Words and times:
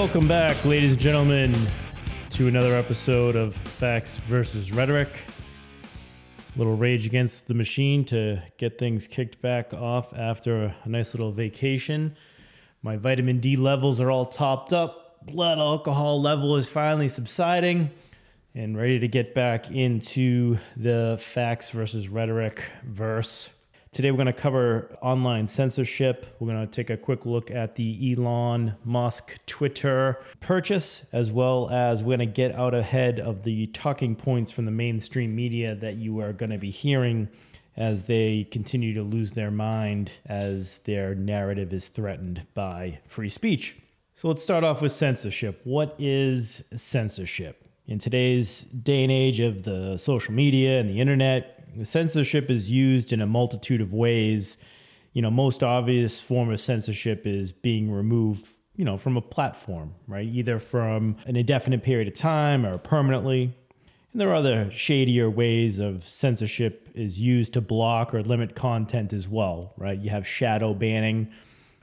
Welcome 0.00 0.28
back, 0.28 0.64
ladies 0.64 0.92
and 0.92 0.98
gentlemen, 0.98 1.54
to 2.30 2.48
another 2.48 2.74
episode 2.74 3.36
of 3.36 3.54
Facts 3.54 4.16
versus 4.28 4.72
Rhetoric. 4.72 5.10
A 6.54 6.58
little 6.58 6.74
rage 6.74 7.04
against 7.04 7.46
the 7.46 7.52
machine 7.52 8.06
to 8.06 8.42
get 8.56 8.78
things 8.78 9.06
kicked 9.06 9.42
back 9.42 9.74
off 9.74 10.16
after 10.16 10.74
a 10.82 10.88
nice 10.88 11.12
little 11.12 11.32
vacation. 11.32 12.16
My 12.82 12.96
vitamin 12.96 13.40
D 13.40 13.56
levels 13.56 14.00
are 14.00 14.10
all 14.10 14.24
topped 14.24 14.72
up. 14.72 15.18
Blood 15.26 15.58
alcohol 15.58 16.18
level 16.18 16.56
is 16.56 16.66
finally 16.66 17.10
subsiding 17.10 17.90
and 18.54 18.78
ready 18.78 18.98
to 19.00 19.06
get 19.06 19.34
back 19.34 19.70
into 19.70 20.56
the 20.78 21.20
facts 21.22 21.68
versus 21.68 22.08
rhetoric 22.08 22.62
verse. 22.84 23.50
Today, 23.92 24.12
we're 24.12 24.18
going 24.18 24.26
to 24.26 24.32
cover 24.32 24.96
online 25.02 25.48
censorship. 25.48 26.24
We're 26.38 26.46
going 26.46 26.64
to 26.64 26.72
take 26.72 26.90
a 26.90 26.96
quick 26.96 27.26
look 27.26 27.50
at 27.50 27.74
the 27.74 28.14
Elon 28.14 28.76
Musk 28.84 29.34
Twitter 29.46 30.22
purchase, 30.38 31.02
as 31.12 31.32
well 31.32 31.68
as 31.70 32.00
we're 32.00 32.16
going 32.16 32.28
to 32.28 32.32
get 32.32 32.54
out 32.54 32.72
ahead 32.72 33.18
of 33.18 33.42
the 33.42 33.66
talking 33.66 34.14
points 34.14 34.52
from 34.52 34.64
the 34.64 34.70
mainstream 34.70 35.34
media 35.34 35.74
that 35.74 35.96
you 35.96 36.20
are 36.20 36.32
going 36.32 36.52
to 36.52 36.56
be 36.56 36.70
hearing 36.70 37.28
as 37.76 38.04
they 38.04 38.46
continue 38.52 38.94
to 38.94 39.02
lose 39.02 39.32
their 39.32 39.50
mind 39.50 40.12
as 40.26 40.78
their 40.84 41.16
narrative 41.16 41.72
is 41.72 41.88
threatened 41.88 42.46
by 42.54 42.96
free 43.08 43.28
speech. 43.28 43.76
So, 44.14 44.28
let's 44.28 44.42
start 44.44 44.62
off 44.62 44.82
with 44.82 44.92
censorship. 44.92 45.62
What 45.64 45.96
is 45.98 46.62
censorship? 46.76 47.64
In 47.88 47.98
today's 47.98 48.60
day 48.84 49.02
and 49.02 49.10
age 49.10 49.40
of 49.40 49.64
the 49.64 49.96
social 49.96 50.32
media 50.32 50.78
and 50.78 50.88
the 50.88 51.00
internet, 51.00 51.59
censorship 51.82 52.50
is 52.50 52.70
used 52.70 53.12
in 53.12 53.20
a 53.20 53.26
multitude 53.26 53.80
of 53.80 53.92
ways. 53.92 54.56
You 55.12 55.22
know, 55.22 55.30
most 55.30 55.62
obvious 55.62 56.20
form 56.20 56.50
of 56.52 56.60
censorship 56.60 57.26
is 57.26 57.52
being 57.52 57.90
removed, 57.90 58.46
you 58.76 58.84
know, 58.84 58.96
from 58.96 59.16
a 59.16 59.22
platform, 59.22 59.94
right? 60.06 60.26
Either 60.26 60.58
from 60.58 61.16
an 61.26 61.36
indefinite 61.36 61.82
period 61.82 62.08
of 62.08 62.14
time 62.14 62.64
or 62.64 62.78
permanently. 62.78 63.54
And 64.12 64.20
there 64.20 64.30
are 64.30 64.34
other 64.34 64.70
shadier 64.72 65.30
ways 65.30 65.78
of 65.78 66.06
censorship 66.06 66.88
is 66.94 67.18
used 67.18 67.52
to 67.52 67.60
block 67.60 68.12
or 68.14 68.22
limit 68.22 68.56
content 68.56 69.12
as 69.12 69.28
well, 69.28 69.72
right? 69.76 69.98
You 69.98 70.10
have 70.10 70.26
shadow 70.26 70.74
banning, 70.74 71.30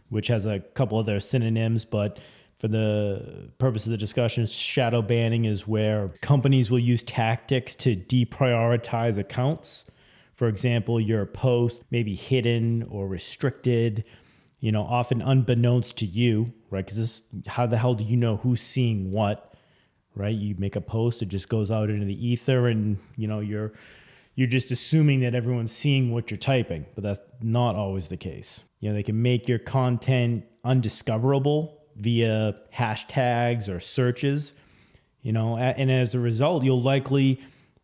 which 0.09 0.27
has 0.27 0.45
a 0.45 0.59
couple 0.59 0.97
other 0.97 1.19
synonyms, 1.19 1.85
but 1.85 2.19
for 2.59 2.67
the 2.67 3.51
purpose 3.59 3.85
of 3.85 3.91
the 3.91 3.97
discussion, 3.97 4.45
shadow 4.47 5.01
banning 5.01 5.45
is 5.45 5.67
where 5.67 6.09
companies 6.21 6.71
will 6.71 6.79
use 6.79 7.03
tactics 7.03 7.75
to 7.75 7.95
deprioritize 7.95 9.17
accounts. 9.17 9.85
For 10.33 10.47
example, 10.47 10.99
your 10.99 11.25
post 11.25 11.83
may 11.91 12.01
be 12.01 12.15
hidden 12.15 12.83
or 12.89 13.07
restricted, 13.07 14.05
you 14.59 14.71
know, 14.71 14.81
often 14.81 15.21
unbeknownst 15.21 15.97
to 15.97 16.05
you, 16.05 16.51
right? 16.71 16.85
Because 16.85 17.21
how 17.45 17.67
the 17.67 17.77
hell 17.77 17.93
do 17.93 18.03
you 18.03 18.17
know 18.17 18.37
who's 18.37 18.61
seeing 18.61 19.11
what, 19.11 19.53
right? 20.15 20.35
You 20.35 20.55
make 20.57 20.75
a 20.75 20.81
post, 20.81 21.21
it 21.21 21.27
just 21.27 21.49
goes 21.49 21.69
out 21.69 21.91
into 21.91 22.05
the 22.05 22.27
ether, 22.27 22.67
and 22.67 22.97
you 23.15 23.27
know 23.27 23.39
you're 23.39 23.73
you're 24.33 24.47
just 24.47 24.71
assuming 24.71 25.19
that 25.21 25.35
everyone's 25.35 25.71
seeing 25.71 26.11
what 26.11 26.31
you're 26.31 26.37
typing, 26.37 26.85
but 26.95 27.03
that's 27.03 27.19
not 27.41 27.75
always 27.75 28.07
the 28.07 28.17
case. 28.17 28.61
You 28.79 28.89
know, 28.89 28.95
they 28.95 29.03
can 29.03 29.19
make 29.19 29.47
your 29.47 29.59
content 29.59 30.45
undiscoverable 30.63 31.76
via 31.97 32.55
hashtags 32.73 33.69
or 33.69 33.79
searches, 33.79 34.53
you 35.21 35.31
know, 35.31 35.57
and 35.57 35.91
as 35.91 36.15
a 36.15 36.19
result, 36.19 36.63
you'll 36.63 36.81
likely 36.81 37.41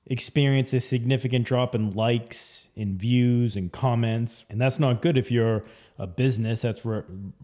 experience 0.07 0.73
a 0.73 0.79
significant 0.79 1.45
drop 1.45 1.75
in 1.75 1.91
likes, 1.91 2.67
in 2.75 2.97
views, 2.97 3.55
and 3.55 3.71
comments. 3.71 4.45
And 4.49 4.59
that's 4.59 4.79
not 4.79 5.01
good 5.01 5.17
if 5.17 5.31
you're 5.31 5.63
a 5.99 6.07
business 6.07 6.61
that's 6.61 6.85
re- 6.85 7.03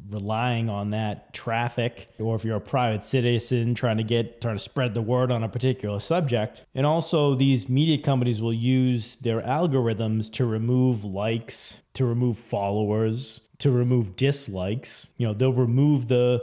relying 0.09 0.69
on 0.69 0.89
that 0.89 1.33
traffic 1.33 2.09
or 2.19 2.35
if 2.35 2.43
you're 2.43 2.57
a 2.57 2.61
private 2.61 3.03
citizen 3.03 3.75
trying 3.75 3.97
to 3.97 4.03
get 4.03 4.41
trying 4.41 4.57
to 4.57 4.63
spread 4.63 4.93
the 4.93 5.01
word 5.01 5.31
on 5.31 5.43
a 5.43 5.49
particular 5.49 5.99
subject 5.99 6.63
and 6.73 6.85
also 6.85 7.35
these 7.35 7.69
media 7.69 7.97
companies 7.97 8.41
will 8.41 8.53
use 8.53 9.17
their 9.21 9.41
algorithms 9.41 10.31
to 10.31 10.45
remove 10.45 11.05
likes 11.05 11.77
to 11.93 12.05
remove 12.05 12.39
followers 12.39 13.41
to 13.59 13.69
remove 13.69 14.15
dislikes 14.15 15.05
you 15.17 15.27
know 15.27 15.33
they'll 15.33 15.53
remove 15.53 16.07
the 16.07 16.41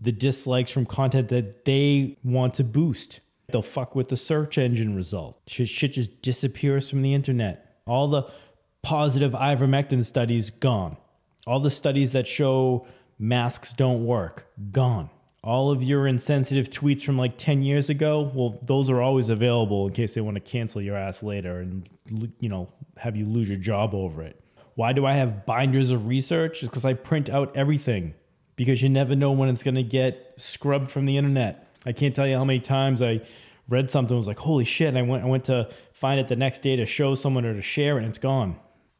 the 0.00 0.12
dislikes 0.12 0.70
from 0.70 0.86
content 0.86 1.28
that 1.28 1.64
they 1.64 2.18
want 2.22 2.54
to 2.54 2.64
boost. 2.64 3.20
They'll 3.48 3.62
fuck 3.62 3.94
with 3.94 4.08
the 4.08 4.16
search 4.16 4.58
engine 4.58 4.94
result. 4.96 5.40
Shit, 5.46 5.68
shit 5.68 5.92
just 5.92 6.20
disappears 6.22 6.90
from 6.90 7.02
the 7.02 7.14
internet. 7.14 7.80
All 7.86 8.08
the 8.08 8.24
positive 8.82 9.32
ivermectin 9.32 10.04
studies 10.04 10.50
gone. 10.50 10.96
All 11.46 11.60
the 11.60 11.70
studies 11.70 12.12
that 12.12 12.26
show 12.26 12.86
masks 13.18 13.72
don't 13.72 14.04
work 14.04 14.46
gone. 14.72 15.10
All 15.44 15.70
of 15.70 15.82
your 15.82 16.08
insensitive 16.08 16.70
tweets 16.70 17.02
from 17.02 17.16
like 17.16 17.38
10 17.38 17.62
years 17.62 17.88
ago, 17.88 18.32
well, 18.34 18.58
those 18.66 18.90
are 18.90 19.00
always 19.00 19.28
available 19.28 19.86
in 19.86 19.92
case 19.92 20.12
they 20.14 20.20
want 20.20 20.34
to 20.34 20.40
cancel 20.40 20.82
your 20.82 20.96
ass 20.96 21.22
later 21.22 21.60
and, 21.60 21.88
you 22.40 22.48
know, 22.48 22.68
have 22.96 23.16
you 23.16 23.26
lose 23.26 23.48
your 23.48 23.58
job 23.58 23.94
over 23.94 24.22
it. 24.22 24.40
Why 24.74 24.92
do 24.92 25.06
I 25.06 25.12
have 25.12 25.46
binders 25.46 25.90
of 25.90 26.08
research? 26.08 26.64
It's 26.64 26.68
because 26.68 26.84
I 26.84 26.94
print 26.94 27.30
out 27.30 27.56
everything 27.56 28.14
because 28.56 28.82
you 28.82 28.88
never 28.88 29.14
know 29.14 29.32
when 29.32 29.48
it's 29.48 29.62
going 29.62 29.74
to 29.74 29.82
get 29.82 30.32
scrubbed 30.36 30.90
from 30.90 31.06
the 31.06 31.16
internet. 31.16 31.68
I 31.84 31.92
can't 31.92 32.14
tell 32.14 32.26
you 32.26 32.36
how 32.36 32.44
many 32.44 32.60
times 32.60 33.00
I 33.00 33.20
read 33.68 33.90
something 33.90 34.16
was 34.16 34.26
like, 34.26 34.38
"Holy 34.38 34.64
shit!" 34.64 34.88
And 34.88 34.98
I 34.98 35.02
went 35.02 35.22
I 35.22 35.26
went 35.26 35.44
to 35.44 35.68
find 35.92 36.18
it 36.18 36.28
the 36.28 36.36
next 36.36 36.62
day 36.62 36.76
to 36.76 36.86
show 36.86 37.14
someone 37.14 37.44
or 37.44 37.54
to 37.54 37.62
share 37.62 37.96
it, 37.96 38.00
and 38.00 38.08
it's 38.08 38.18
gone. 38.18 38.56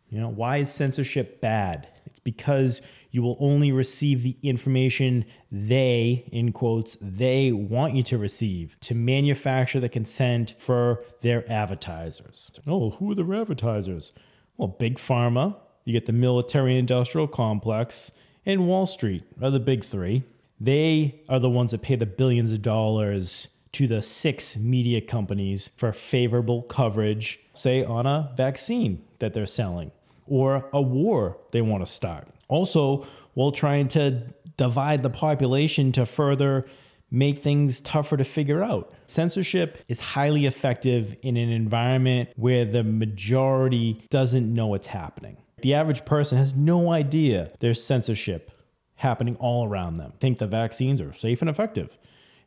You 0.09 0.21
know 0.21 0.29
why 0.29 0.59
is 0.59 0.71
censorship 0.71 1.41
bad? 1.41 1.89
It's 2.07 2.21
because 2.21 2.81
you 3.11 3.23
will 3.23 3.37
only 3.41 3.73
receive 3.73 4.23
the 4.23 4.37
information 4.43 5.25
they, 5.51 6.29
in 6.33 6.53
quotes, 6.53 6.99
they 7.01 7.51
want 7.51 7.95
you 7.95 8.03
to 8.03 8.19
receive 8.19 8.77
to 8.81 8.95
manufacture 8.95 9.81
the 9.81 9.89
consent 9.89 10.55
for 10.59 11.03
their 11.23 11.51
advertisers. 11.51 12.51
Oh, 12.67 12.91
who 12.91 13.11
are 13.11 13.15
the 13.15 13.25
advertisers? 13.25 14.13
Well, 14.59 14.69
big 14.69 14.99
pharma. 14.99 15.57
You 15.85 15.93
get 15.93 16.07
the 16.07 16.13
military 16.13 16.79
industrial 16.79 17.27
complex 17.27 18.11
and 18.47 18.67
Wall 18.67 18.87
Street 18.87 19.25
are 19.43 19.51
the 19.51 19.61
big 19.61 19.85
three. 19.85 20.23
They 20.61 21.21
are 21.29 21.41
the 21.41 21.51
ones 21.51 21.73
that 21.73 21.83
pay 21.83 21.97
the 21.97 22.07
billions 22.07 22.53
of 22.53 22.63
dollars 22.63 23.49
to 23.73 23.87
the 23.87 24.01
six 24.01 24.57
media 24.57 25.03
companies 25.03 25.69
for 25.77 25.93
favorable 25.93 26.63
coverage, 26.63 27.41
say 27.53 27.85
on 27.85 28.07
a 28.07 28.33
vaccine 28.37 29.03
that 29.19 29.35
they're 29.35 29.45
selling 29.45 29.91
or 30.27 30.65
a 30.73 30.81
war 30.81 31.37
they 31.51 31.61
want 31.61 31.85
to 31.85 31.93
start. 31.93 32.27
Also, 32.49 33.07
while 33.35 33.53
trying 33.53 33.89
to 33.89 34.23
divide 34.57 35.03
the 35.03 35.11
population 35.11 35.93
to 35.93 36.07
further 36.07 36.67
make 37.11 37.43
things 37.43 37.81
tougher 37.81 38.17
to 38.17 38.25
figure 38.25 38.63
out. 38.63 38.93
Censorship 39.07 39.79
is 39.89 40.01
highly 40.01 40.47
effective 40.47 41.15
in 41.23 41.37
an 41.37 41.51
environment 41.51 42.31
where 42.37 42.65
the 42.65 42.83
majority 42.83 44.05
doesn't 44.11 44.53
know 44.53 44.69
what's 44.69 44.87
happening. 44.87 45.37
The 45.63 45.73
average 45.73 46.05
person 46.05 46.37
has 46.37 46.55
no 46.55 46.93
idea 46.93 47.51
there's 47.61 47.83
censorship 47.83 48.51
happening 48.97 49.37
all 49.37 49.67
around 49.67 49.97
them. 49.97 50.13
Think 50.21 50.39
the 50.39 50.47
vaccines 50.47 51.01
are 51.01 51.15
safe 51.15 51.41
and 51.41 51.49
effective, 51.49 51.97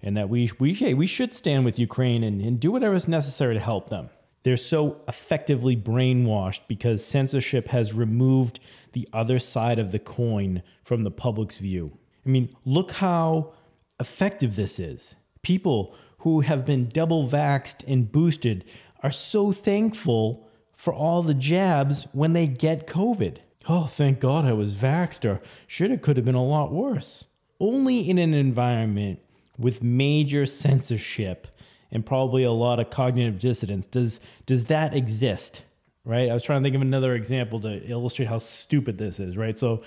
and 0.02 0.16
that 0.16 0.30
we 0.30 0.52
we 0.60 0.76
hey, 0.76 0.94
we 0.94 1.08
should 1.08 1.34
stand 1.34 1.66
with 1.66 1.80
Ukraine 1.80 2.24
and, 2.24 2.40
and 2.40 2.60
do 2.60 2.72
whatever 2.72 2.94
is 2.94 3.08
necessary 3.08 3.56
to 3.56 3.60
help 3.60 3.90
them. 3.90 4.10
They're 4.44 4.58
so 4.58 5.02
effectively 5.08 5.76
brainwashed 5.76 6.62
because 6.68 7.04
censorship 7.04 7.68
has 7.70 7.94
removed 7.94 8.60
the 8.94 9.10
other 9.12 9.40
side 9.40 9.80
of 9.80 9.92
the 9.92 10.00
coin 10.00 10.62
from 10.84 11.04
the 11.04 11.12
public's 11.12 11.58
view. 11.58 11.92
I 12.26 12.30
mean, 12.30 12.56
look 12.64 12.92
how 12.92 13.54
effective 14.00 14.56
this 14.56 14.80
is. 14.80 15.16
People 15.42 15.96
who 16.20 16.42
have 16.42 16.64
been 16.64 16.88
double 16.88 17.28
vaxxed 17.28 17.84
and 17.88 18.12
boosted 18.12 18.66
are 19.02 19.12
so 19.12 19.52
thankful 19.52 20.49
for 20.80 20.94
all 20.94 21.22
the 21.22 21.34
jabs 21.34 22.08
when 22.14 22.32
they 22.32 22.48
get 22.48 22.88
COVID. 22.88 23.40
Oh, 23.68 23.88
thank 23.88 24.22
God 24.22 24.46
I 24.46 24.54
was 24.54 24.76
vaxxed, 24.76 25.30
or 25.30 25.42
shit, 25.68 25.92
it 25.92 26.02
could 26.02 26.16
have 26.16 26.26
been 26.26 26.36
a 26.36 26.44
lot 26.44 26.72
worse. 26.72 27.26
Only 27.60 28.10
in 28.10 28.18
an 28.18 28.34
environment 28.34 29.20
with 29.58 29.84
major 29.84 30.46
censorship 30.46 31.48
and 31.92 32.06
probably 32.06 32.44
a 32.44 32.52
lot 32.54 32.80
of 32.80 32.90
cognitive 32.92 33.40
dissonance 33.40 33.88
does 33.88 34.22
does 34.46 34.66
that 34.66 34.94
exist 34.94 35.64
right 36.06 36.30
i 36.30 36.34
was 36.34 36.44
trying 36.44 36.62
to 36.62 36.66
think 36.66 36.76
of 36.76 36.82
another 36.82 37.16
example 37.16 37.60
to 37.60 37.84
illustrate 37.90 38.28
how 38.28 38.38
stupid 38.38 38.98
this 38.98 39.20
is 39.20 39.36
right 39.36 39.58
so 39.58 39.84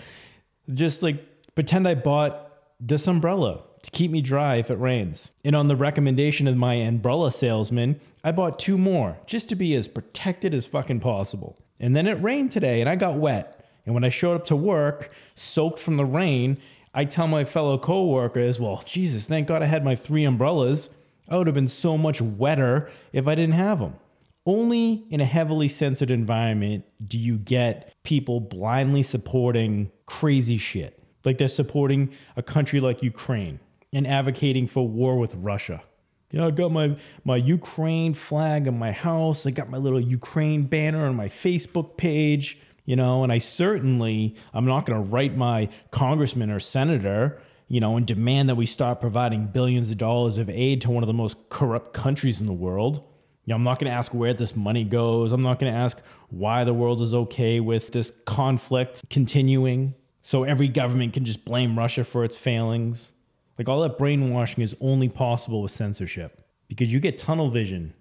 just 0.74 1.00
like 1.00 1.24
pretend 1.54 1.86
i 1.88 1.94
bought 1.94 2.51
this 2.84 3.06
umbrella 3.06 3.62
to 3.82 3.90
keep 3.90 4.10
me 4.10 4.20
dry 4.20 4.56
if 4.56 4.70
it 4.70 4.78
rains. 4.78 5.30
And 5.44 5.54
on 5.54 5.68
the 5.68 5.76
recommendation 5.76 6.48
of 6.48 6.56
my 6.56 6.74
umbrella 6.74 7.30
salesman, 7.30 8.00
I 8.24 8.32
bought 8.32 8.58
two 8.58 8.76
more 8.76 9.18
just 9.26 9.48
to 9.48 9.56
be 9.56 9.74
as 9.74 9.88
protected 9.88 10.52
as 10.52 10.66
fucking 10.66 11.00
possible. 11.00 11.56
And 11.80 11.94
then 11.94 12.06
it 12.06 12.22
rained 12.22 12.50
today 12.52 12.80
and 12.80 12.88
I 12.88 12.96
got 12.96 13.16
wet. 13.16 13.64
And 13.86 13.94
when 13.94 14.04
I 14.04 14.08
showed 14.08 14.34
up 14.34 14.46
to 14.46 14.56
work, 14.56 15.12
soaked 15.34 15.78
from 15.78 15.96
the 15.96 16.04
rain, 16.04 16.58
I 16.94 17.04
tell 17.04 17.26
my 17.26 17.44
fellow 17.44 17.78
coworkers, 17.78 18.60
well, 18.60 18.82
Jesus, 18.84 19.24
thank 19.24 19.48
God 19.48 19.62
I 19.62 19.66
had 19.66 19.84
my 19.84 19.96
three 19.96 20.24
umbrellas. 20.24 20.90
I 21.28 21.36
would 21.36 21.46
have 21.46 21.54
been 21.54 21.68
so 21.68 21.96
much 21.96 22.20
wetter 22.20 22.90
if 23.12 23.26
I 23.26 23.34
didn't 23.34 23.54
have 23.54 23.80
them. 23.80 23.94
Only 24.44 25.04
in 25.10 25.20
a 25.20 25.24
heavily 25.24 25.68
censored 25.68 26.10
environment 26.10 26.84
do 27.04 27.16
you 27.16 27.38
get 27.38 27.94
people 28.02 28.40
blindly 28.40 29.02
supporting 29.02 29.90
crazy 30.06 30.58
shit. 30.58 31.01
Like 31.24 31.38
they're 31.38 31.48
supporting 31.48 32.10
a 32.36 32.42
country 32.42 32.80
like 32.80 33.02
Ukraine 33.02 33.60
and 33.92 34.06
advocating 34.06 34.66
for 34.66 34.86
war 34.88 35.18
with 35.18 35.34
Russia. 35.36 35.82
Yeah, 36.30 36.46
I 36.46 36.50
got 36.50 36.72
my, 36.72 36.96
my 37.24 37.36
Ukraine 37.36 38.14
flag 38.14 38.66
in 38.66 38.78
my 38.78 38.90
house. 38.90 39.46
I 39.46 39.50
got 39.50 39.68
my 39.68 39.76
little 39.76 40.00
Ukraine 40.00 40.62
banner 40.62 41.06
on 41.06 41.14
my 41.14 41.28
Facebook 41.28 41.98
page, 41.98 42.58
you 42.86 42.96
know, 42.96 43.22
and 43.22 43.30
I 43.30 43.38
certainly, 43.38 44.34
I'm 44.54 44.64
not 44.64 44.86
going 44.86 44.98
to 44.98 45.08
write 45.08 45.36
my 45.36 45.68
congressman 45.90 46.50
or 46.50 46.58
senator, 46.58 47.42
you 47.68 47.80
know, 47.80 47.98
and 47.98 48.06
demand 48.06 48.48
that 48.48 48.54
we 48.54 48.64
stop 48.64 49.00
providing 49.00 49.46
billions 49.46 49.90
of 49.90 49.98
dollars 49.98 50.38
of 50.38 50.48
aid 50.48 50.80
to 50.82 50.90
one 50.90 51.02
of 51.02 51.06
the 51.06 51.12
most 51.12 51.36
corrupt 51.50 51.92
countries 51.92 52.40
in 52.40 52.46
the 52.46 52.52
world. 52.52 53.04
You 53.44 53.50
know, 53.52 53.56
I'm 53.56 53.64
not 53.64 53.78
going 53.78 53.90
to 53.90 53.96
ask 53.96 54.14
where 54.14 54.32
this 54.32 54.56
money 54.56 54.84
goes. 54.84 55.32
I'm 55.32 55.42
not 55.42 55.58
going 55.58 55.70
to 55.70 55.78
ask 55.78 55.98
why 56.30 56.64
the 56.64 56.72
world 56.72 57.02
is 57.02 57.12
okay 57.12 57.60
with 57.60 57.92
this 57.92 58.10
conflict 58.24 59.02
continuing. 59.10 59.94
So 60.22 60.44
every 60.44 60.68
government 60.68 61.12
can 61.12 61.24
just 61.24 61.44
blame 61.44 61.78
Russia 61.78 62.04
for 62.04 62.24
its 62.24 62.36
failings. 62.36 63.12
Like 63.58 63.68
all 63.68 63.80
that 63.82 63.98
brainwashing 63.98 64.62
is 64.62 64.74
only 64.80 65.08
possible 65.08 65.62
with 65.62 65.72
censorship 65.72 66.40
because 66.68 66.92
you 66.92 67.00
get 67.00 67.18
tunnel 67.18 67.50
vision. 67.50 67.92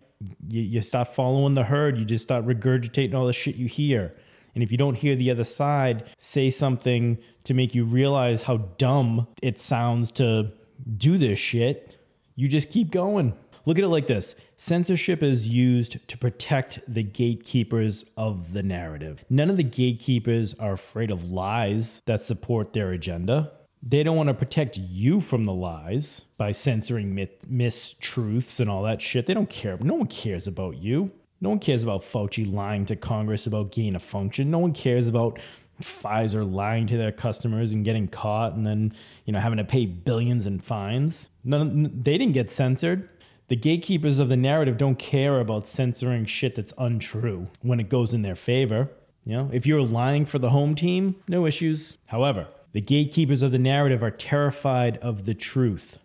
You, 0.47 0.62
you 0.62 0.81
stop 0.81 1.13
following 1.13 1.56
the 1.56 1.63
herd. 1.63 1.97
You 1.97 2.06
just 2.06 2.23
start 2.23 2.45
regurgitating 2.45 3.13
all 3.13 3.25
the 3.25 3.33
shit 3.33 3.56
you 3.56 3.68
hear. 3.68 4.15
And 4.53 4.63
if 4.63 4.71
you 4.71 4.77
don't 4.77 4.95
hear 4.95 5.15
the 5.15 5.31
other 5.31 5.44
side 5.44 6.09
say 6.18 6.50
something 6.50 7.18
to 7.45 7.53
make 7.53 7.73
you 7.73 7.85
realize 7.85 8.44
how 8.44 8.57
dumb 8.77 9.27
it 9.41 9.59
sounds 9.59 10.12
to 10.13 10.51
do 10.97 11.17
this 11.17 11.39
shit, 11.39 11.95
you 12.35 12.47
just 12.47 12.69
keep 12.69 12.91
going. 12.91 13.33
Look 13.66 13.78
at 13.78 13.84
it 13.84 13.90
like 13.90 14.08
this 14.08 14.36
censorship 14.58 15.22
is 15.22 15.48
used 15.48 16.08
to 16.08 16.18
protect 16.18 16.80
the 16.88 17.04
gatekeepers 17.04 18.06
of 18.18 18.54
the 18.54 18.63
narrative. 18.63 19.24
None 19.30 19.50
of 19.50 19.58
the 19.58 19.63
gatekeepers 19.63 20.56
are 20.60 20.74
afraid 20.74 21.12
of 21.12 21.31
lies 21.31 22.02
that 22.06 22.22
support 22.22 22.74
their 22.74 22.92
agenda. 22.92 23.52
They 23.84 24.04
don't 24.04 24.18
want 24.18 24.30
to 24.30 24.34
protect 24.34 24.78
you 24.78 25.22
from 25.22 25.46
the 25.46 25.54
lies 25.54 26.24
by 26.38 26.52
censoring 26.52 27.13
myth, 27.13 27.46
mistruths 27.52 28.60
and 28.60 28.69
all 28.69 28.84
that 28.84 29.02
shit. 29.02 29.25
They 29.25 29.34
don't 29.34 29.50
care. 29.50 29.78
No 29.80 29.96
one 29.96 30.08
cares 30.08 30.48
about 30.48 30.78
you. 30.78 31.12
No 31.40 31.50
one 31.50 31.60
cares 31.60 31.81
about 31.84 32.04
Fauci 32.04 32.52
lying 32.52 32.86
to 32.88 32.96
Congress 32.96 33.48
about 33.48 33.72
gain 33.72 33.96
of 33.96 34.04
function. 34.04 34.52
No 34.52 34.60
one 34.60 34.74
cares 34.74 35.08
about 35.08 35.40
Pfizer 35.81 36.52
lying 36.52 36.86
to 36.88 36.98
their 36.98 37.12
customers 37.12 37.72
and 37.72 37.84
getting 37.84 38.08
caught 38.08 38.54
and 38.54 38.66
then, 38.66 38.94
you 39.25 39.34
know, 39.34 39.40
having 39.40 39.58
to 39.58 39.63
pay 39.63 39.88
billions 39.88 40.46
in 40.46 40.60
fines. 40.60 41.30
None, 41.44 41.84
they 42.04 42.18
didn't 42.18 42.34
get 42.34 42.52
censored. 42.52 43.10
The 43.51 43.57
gatekeepers 43.57 44.18
of 44.18 44.30
the 44.30 44.38
narrative 44.38 44.77
don't 44.77 44.98
care 44.98 45.42
about 45.42 45.68
censoring 45.68 46.24
shit 46.24 46.56
that's 46.56 46.71
untrue 46.77 47.50
when 47.62 47.81
it 47.81 47.89
goes 47.89 48.13
in 48.13 48.21
their 48.21 48.38
favor. 48.38 48.88
You 49.25 49.33
know, 49.33 49.50
if 49.51 49.65
you're 49.65 49.81
lying 49.81 50.25
for 50.25 50.39
the 50.39 50.51
home 50.51 50.74
team, 50.74 51.18
no 51.27 51.45
issues. 51.45 51.98
However, 52.06 52.48
the 52.71 52.80
gatekeepers 52.80 53.42
of 53.42 53.51
the 53.51 53.59
narrative 53.59 54.03
are 54.03 54.09
terrified 54.09 55.00
of 55.00 55.25
the 55.25 55.33
truth. 55.33 55.98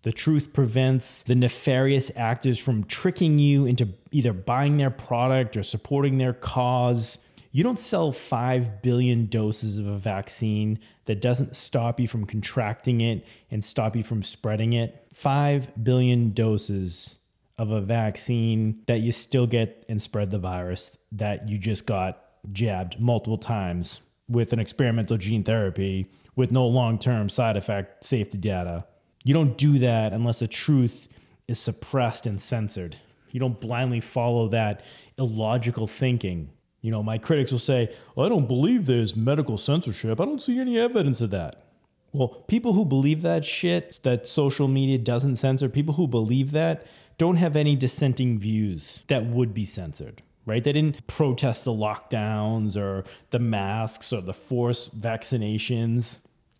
The 0.00 0.12
truth 0.12 0.54
prevents 0.54 1.20
the 1.24 1.34
nefarious 1.34 2.10
actors 2.16 2.58
from 2.58 2.84
tricking 2.84 3.38
you 3.38 3.66
into 3.66 3.90
either 4.10 4.32
buying 4.32 4.78
their 4.78 4.88
product 4.88 5.58
or 5.58 5.64
supporting 5.64 6.16
their 6.16 6.32
cause. 6.32 7.18
You 7.52 7.64
don't 7.64 7.78
sell 7.78 8.12
5 8.12 8.80
billion 8.80 9.26
doses 9.26 9.76
of 9.76 9.86
a 9.86 9.98
vaccine 9.98 10.78
that 11.04 11.20
doesn't 11.20 11.54
stop 11.54 12.00
you 12.00 12.08
from 12.08 12.24
contracting 12.24 13.02
it 13.02 13.26
and 13.50 13.62
stop 13.62 13.94
you 13.94 14.02
from 14.02 14.22
spreading 14.22 14.72
it. 14.72 15.04
5 15.18 15.82
billion 15.82 16.30
doses 16.30 17.16
of 17.58 17.72
a 17.72 17.80
vaccine 17.80 18.80
that 18.86 19.00
you 19.00 19.10
still 19.10 19.48
get 19.48 19.84
and 19.88 20.00
spread 20.00 20.30
the 20.30 20.38
virus 20.38 20.96
that 21.10 21.48
you 21.48 21.58
just 21.58 21.86
got 21.86 22.22
jabbed 22.52 23.00
multiple 23.00 23.36
times 23.36 24.00
with 24.28 24.52
an 24.52 24.60
experimental 24.60 25.16
gene 25.16 25.42
therapy 25.42 26.06
with 26.36 26.52
no 26.52 26.64
long 26.64 27.00
term 27.00 27.28
side 27.28 27.56
effect 27.56 28.04
safety 28.04 28.38
data. 28.38 28.84
You 29.24 29.34
don't 29.34 29.58
do 29.58 29.80
that 29.80 30.12
unless 30.12 30.38
the 30.38 30.46
truth 30.46 31.08
is 31.48 31.58
suppressed 31.58 32.26
and 32.26 32.40
censored. 32.40 32.96
You 33.32 33.40
don't 33.40 33.60
blindly 33.60 33.98
follow 33.98 34.46
that 34.50 34.84
illogical 35.18 35.88
thinking. 35.88 36.48
You 36.80 36.92
know, 36.92 37.02
my 37.02 37.18
critics 37.18 37.50
will 37.50 37.58
say, 37.58 37.92
well, 38.14 38.24
I 38.24 38.28
don't 38.28 38.46
believe 38.46 38.86
there's 38.86 39.16
medical 39.16 39.58
censorship. 39.58 40.20
I 40.20 40.24
don't 40.24 40.40
see 40.40 40.60
any 40.60 40.78
evidence 40.78 41.20
of 41.20 41.30
that. 41.30 41.64
Well, 42.12 42.28
people 42.48 42.72
who 42.72 42.84
believe 42.84 43.22
that 43.22 43.44
shit, 43.44 44.00
that 44.02 44.26
social 44.26 44.68
media 44.68 44.98
doesn't 44.98 45.36
censor, 45.36 45.68
people 45.68 45.94
who 45.94 46.08
believe 46.08 46.52
that 46.52 46.86
don't 47.18 47.36
have 47.36 47.56
any 47.56 47.76
dissenting 47.76 48.38
views 48.38 49.00
that 49.08 49.26
would 49.26 49.52
be 49.52 49.64
censored 49.64 50.22
right? 50.48 50.64
They 50.64 50.72
didn't 50.72 51.06
protest 51.06 51.64
the 51.64 51.72
lockdowns 51.72 52.74
or 52.74 53.04
the 53.30 53.38
masks 53.38 54.14
or 54.14 54.22
the 54.22 54.32
forced 54.32 54.98
vaccinations, 54.98 56.16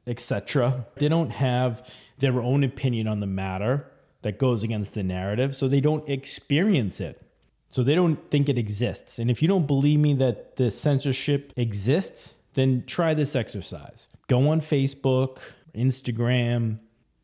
etc. 0.07 0.87
They 0.97 1.09
don't 1.09 1.31
have 1.31 1.89
their 2.19 2.39
own 2.41 2.65
opinion 2.65 3.09
on 3.09 3.21
the 3.21 3.27
matter 3.27 3.91
that 4.23 4.39
goes 4.39 4.63
against 4.63 4.93
the 4.93 5.03
narrative, 5.03 5.57
so 5.57 5.69
they 5.69 5.81
don't 5.81 6.07
experience 6.09 7.01
it. 7.01 7.23
So 7.71 7.83
they 7.83 7.95
don't 7.95 8.31
think 8.31 8.49
it 8.49 8.59
exists. 8.59 9.19
And 9.19 9.31
if 9.31 9.41
you 9.41 9.49
don't 9.49 9.67
believe 9.67 10.01
me 10.01 10.15
that 10.15 10.57
the 10.57 10.71
censorship 10.71 11.53
exists, 11.57 12.35
then 12.55 12.85
try 12.87 13.15
this 13.15 13.35
exercise. 13.35 14.09
Go 14.29 14.51
on 14.51 14.61
Facebook, 14.61 15.39
Instagram, 15.75 16.79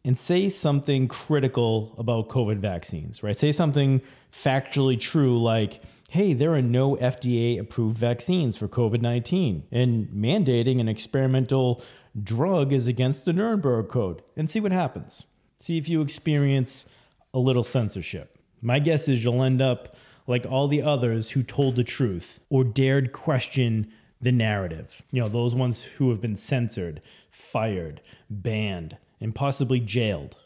and 0.05 0.19
say 0.19 0.49
something 0.49 1.09
critical 1.09 1.95
about 1.99 2.29
COVID 2.29 2.59
vaccines, 2.59 3.23
right? 3.23 3.37
Say 3.37 3.53
something 3.53 4.03
factually 4.33 4.99
true 4.99 5.41
like, 5.41 5.83
hey, 6.11 6.33
there 6.33 6.55
are 6.55 6.63
no 6.63 6.97
FDA 6.97 7.59
approved 7.59 7.97
vaccines 7.97 8.57
for 8.57 8.69
COVID 8.69 9.01
19, 9.01 9.65
and 9.71 10.09
mandating 10.09 10.81
an 10.81 10.89
experimental 10.89 11.83
drug 12.23 12.73
is 12.73 12.87
against 12.87 13.25
the 13.25 13.33
Nuremberg 13.33 13.89
Code, 13.89 14.23
and 14.37 14.49
see 14.49 14.61
what 14.61 14.73
happens. 14.73 15.25
See 15.59 15.79
if 15.79 15.89
you 15.89 16.01
experience 16.03 16.87
a 17.33 17.39
little 17.39 17.65
censorship. 17.65 18.39
My 18.63 18.79
guess 18.79 19.09
is 19.09 19.25
you'll 19.25 19.43
end 19.43 19.61
up 19.61 19.97
like 20.27 20.47
all 20.47 20.69
the 20.69 20.83
others 20.83 21.31
who 21.31 21.43
told 21.43 21.77
the 21.77 21.85
truth 21.85 22.41
or 22.49 22.65
dared 22.65 23.13
question 23.13 23.93
the 24.25 24.33
narrative. 24.33 25.03
You 25.13 25.23
know, 25.23 25.29
those 25.29 25.55
ones 25.55 25.83
who 25.83 26.11
have 26.11 26.21
been 26.21 26.35
censored, 26.35 27.01
fired, 27.31 28.01
banned, 28.29 28.97
and 29.21 29.35
possibly 29.35 29.79
jailed, 29.79 30.37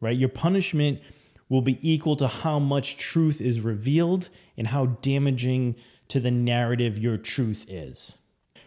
right? 0.00 0.16
Your 0.16 0.28
punishment 0.28 1.00
will 1.48 1.60
be 1.60 1.78
equal 1.82 2.16
to 2.16 2.28
how 2.28 2.58
much 2.58 2.96
truth 2.96 3.40
is 3.40 3.60
revealed 3.60 4.28
and 4.56 4.66
how 4.68 4.86
damaging 4.86 5.74
to 6.08 6.20
the 6.20 6.30
narrative 6.30 6.98
your 6.98 7.16
truth 7.18 7.66
is. 7.68 8.16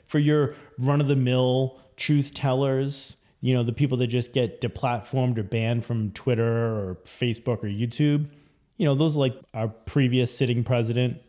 For 0.05 0.19
your 0.19 0.55
run 0.77 1.01
of 1.01 1.07
the 1.07 1.15
mill 1.15 1.79
truth 1.95 2.33
tellers, 2.33 3.15
you 3.41 3.53
know, 3.53 3.63
the 3.63 3.73
people 3.73 3.97
that 3.97 4.07
just 4.07 4.33
get 4.33 4.61
deplatformed 4.61 5.37
or 5.37 5.43
banned 5.43 5.85
from 5.85 6.11
Twitter 6.11 6.45
or 6.45 6.97
Facebook 7.05 7.63
or 7.63 7.67
YouTube, 7.67 8.29
you 8.77 8.85
know, 8.85 8.95
those 8.95 9.15
like 9.15 9.33
our 9.53 9.67
previous 9.67 10.35
sitting 10.35 10.63
president. 10.63 11.21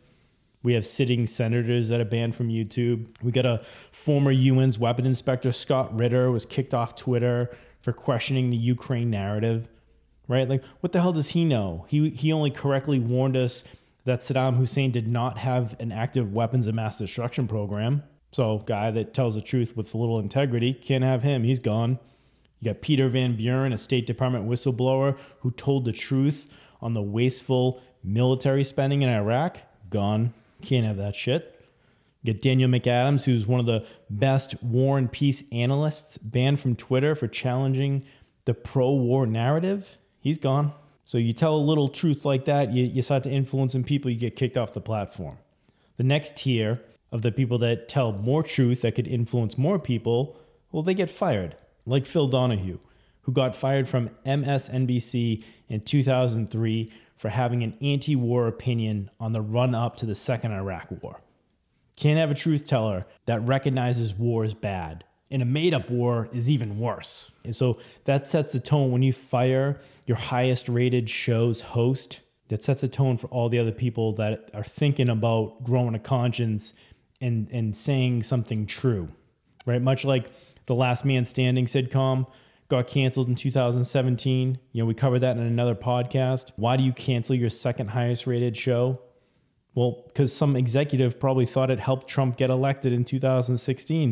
We 0.63 0.73
have 0.73 0.85
sitting 0.85 1.25
senators 1.25 1.87
that 1.89 2.01
are 2.01 2.05
banned 2.05 2.35
from 2.35 2.49
YouTube. 2.49 3.07
We 3.21 3.31
got 3.31 3.45
a 3.45 3.61
former 3.91 4.31
UN's 4.31 4.77
weapon 4.77 5.05
inspector, 5.05 5.51
Scott 5.51 5.97
Ritter, 5.97 6.31
was 6.31 6.45
kicked 6.45 6.73
off 6.73 6.95
Twitter 6.95 7.55
for 7.81 7.93
questioning 7.93 8.49
the 8.49 8.57
Ukraine 8.57 9.09
narrative 9.09 9.69
right? 10.29 10.47
Like, 10.47 10.63
what 10.79 10.93
the 10.93 11.01
hell 11.01 11.11
does 11.11 11.27
he 11.27 11.43
know? 11.43 11.85
He 11.89 12.09
he 12.11 12.31
only 12.31 12.51
correctly 12.51 12.99
warned 12.99 13.35
us 13.35 13.65
that 14.05 14.21
Saddam 14.21 14.55
Hussein 14.55 14.91
did 14.91 15.07
not 15.07 15.37
have 15.37 15.75
an 15.81 15.91
active 15.91 16.31
weapons 16.31 16.67
of 16.67 16.75
mass 16.75 16.97
destruction 16.97 17.47
program. 17.47 18.01
So, 18.31 18.59
guy 18.59 18.91
that 18.91 19.13
tells 19.13 19.35
the 19.35 19.41
truth 19.41 19.75
with 19.75 19.93
a 19.93 19.97
little 19.97 20.19
integrity 20.19 20.73
can't 20.73 21.03
have 21.03 21.21
him. 21.21 21.43
He's 21.43 21.59
gone. 21.59 21.99
You 22.61 22.71
got 22.71 22.81
Peter 22.81 23.09
Van 23.09 23.35
Buren, 23.35 23.73
a 23.73 23.77
State 23.77 24.05
Department 24.05 24.47
whistleblower 24.47 25.17
who 25.39 25.51
told 25.51 25.83
the 25.83 25.91
truth 25.91 26.47
on 26.81 26.93
the 26.93 27.01
wasteful 27.01 27.81
military 28.03 28.63
spending 28.63 29.01
in 29.01 29.09
Iraq. 29.09 29.57
Gone. 29.89 30.33
Can't 30.61 30.85
have 30.85 30.97
that 30.97 31.15
shit. 31.15 31.55
Get 32.25 32.41
Daniel 32.41 32.69
McAdams, 32.69 33.23
who's 33.23 33.47
one 33.47 33.59
of 33.61 33.65
the 33.65 33.85
best 34.09 34.61
war 34.61 34.97
and 34.97 35.09
peace 35.09 35.41
analysts, 35.51 36.17
banned 36.17 36.59
from 36.59 36.75
Twitter 36.75 37.15
for 37.15 37.27
challenging 37.27 38.03
the 38.45 38.53
pro 38.53 38.91
war 38.91 39.25
narrative 39.25 39.97
he's 40.19 40.37
gone. 40.37 40.73
So 41.05 41.17
you 41.17 41.33
tell 41.33 41.55
a 41.55 41.57
little 41.57 41.89
truth 41.89 42.25
like 42.25 42.45
that, 42.45 42.71
you, 42.71 42.85
you 42.85 43.01
start 43.01 43.23
to 43.23 43.31
influencing 43.31 43.83
people, 43.83 44.11
you 44.11 44.17
get 44.17 44.35
kicked 44.35 44.57
off 44.57 44.73
the 44.73 44.81
platform. 44.81 45.37
The 45.97 46.03
next 46.03 46.37
tier 46.37 46.81
of 47.11 47.21
the 47.21 47.31
people 47.31 47.57
that 47.59 47.89
tell 47.89 48.11
more 48.11 48.43
truth 48.43 48.81
that 48.81 48.95
could 48.95 49.07
influence 49.07 49.57
more 49.57 49.79
people, 49.79 50.37
well, 50.71 50.83
they 50.83 50.93
get 50.93 51.09
fired, 51.09 51.55
like 51.85 52.05
Phil 52.05 52.27
Donahue, 52.27 52.77
who 53.21 53.31
got 53.31 53.55
fired 53.55 53.87
from 53.87 54.09
MSNBC 54.25 55.43
in 55.69 55.79
2003 55.79 56.93
for 57.19 57.27
having 57.27 57.63
an 57.63 57.75
anti 57.81 58.15
war 58.15 58.47
opinion 58.47 59.11
on 59.19 59.33
the 59.33 59.41
run 59.41 59.75
up 59.75 59.97
to 59.97 60.05
the 60.05 60.15
second 60.15 60.53
Iraq 60.53 60.87
war. 61.03 61.19
Can't 61.97 62.17
have 62.17 62.31
a 62.31 62.33
truth 62.33 62.65
teller 62.65 63.05
that 63.25 63.45
recognizes 63.45 64.13
war 64.15 64.45
is 64.45 64.53
bad 64.53 65.03
And 65.29 65.41
a 65.41 65.45
made 65.45 65.73
up 65.73 65.89
war 65.91 66.29
is 66.33 66.49
even 66.49 66.79
worse. 66.79 67.29
And 67.43 67.53
so 67.53 67.79
that 68.05 68.25
sets 68.25 68.53
the 68.53 68.59
tone 68.61 68.91
when 68.91 69.03
you 69.03 69.11
fire 69.11 69.81
your 70.07 70.15
highest 70.15 70.69
rated 70.69 71.09
show's 71.09 71.59
host. 71.59 72.21
That 72.47 72.63
sets 72.63 72.81
a 72.83 72.87
tone 72.87 73.17
for 73.17 73.27
all 73.27 73.49
the 73.49 73.59
other 73.59 73.73
people 73.73 74.13
that 74.13 74.49
are 74.53 74.63
thinking 74.63 75.09
about 75.09 75.61
growing 75.65 75.95
a 75.95 75.99
conscience 75.99 76.73
and, 77.19 77.49
and 77.51 77.75
saying 77.75 78.23
something 78.23 78.65
true, 78.65 79.09
right? 79.65 79.81
Much 79.81 80.05
like 80.05 80.31
the 80.67 80.73
Last 80.73 81.03
Man 81.03 81.25
Standing 81.25 81.65
sitcom, 81.65 82.25
got 82.69 82.87
canceled 82.87 83.27
in 83.27 83.35
2017. 83.35 84.57
You 84.71 84.81
know, 84.81 84.85
we 84.85 84.93
covered 84.93 85.19
that 85.19 85.37
in 85.37 85.43
another 85.43 85.75
podcast. 85.75 86.51
Why 86.55 86.77
do 86.77 86.83
you 86.83 86.93
cancel 86.93 87.35
your 87.35 87.49
second 87.49 87.87
highest 87.87 88.27
rated 88.27 88.55
show? 88.55 88.99
Well, 89.73 90.03
because 90.07 90.35
some 90.35 90.55
executive 90.55 91.19
probably 91.19 91.45
thought 91.45 91.71
it 91.71 91.79
helped 91.79 92.07
Trump 92.07 92.37
get 92.37 92.49
elected 92.49 92.93
in 92.93 93.05
2016. 93.05 94.09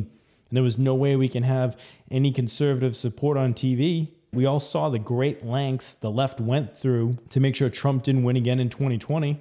And 0.50 0.56
there 0.56 0.64
was 0.64 0.78
no 0.78 0.96
way 0.96 1.16
we 1.16 1.30
can 1.30 1.44
have 1.44 1.78
any 2.10 2.32
conservative 2.32 2.96
support 2.96 3.38
on 3.38 3.54
TV. 3.54 4.10
We 4.34 4.46
all 4.46 4.60
saw 4.60 4.90
the 4.90 5.00
great 5.00 5.46
lengths 5.46 5.96
the 6.00 6.12
left 6.12 6.40
went 6.40 6.78
through 6.78 7.18
to 7.30 7.40
make 7.40 7.56
sure 7.56 7.70
Trump 7.70 8.04
didn't 8.04 8.24
win 8.24 8.38
again 8.38 8.60
in 8.60 8.70
2020. 8.70 9.40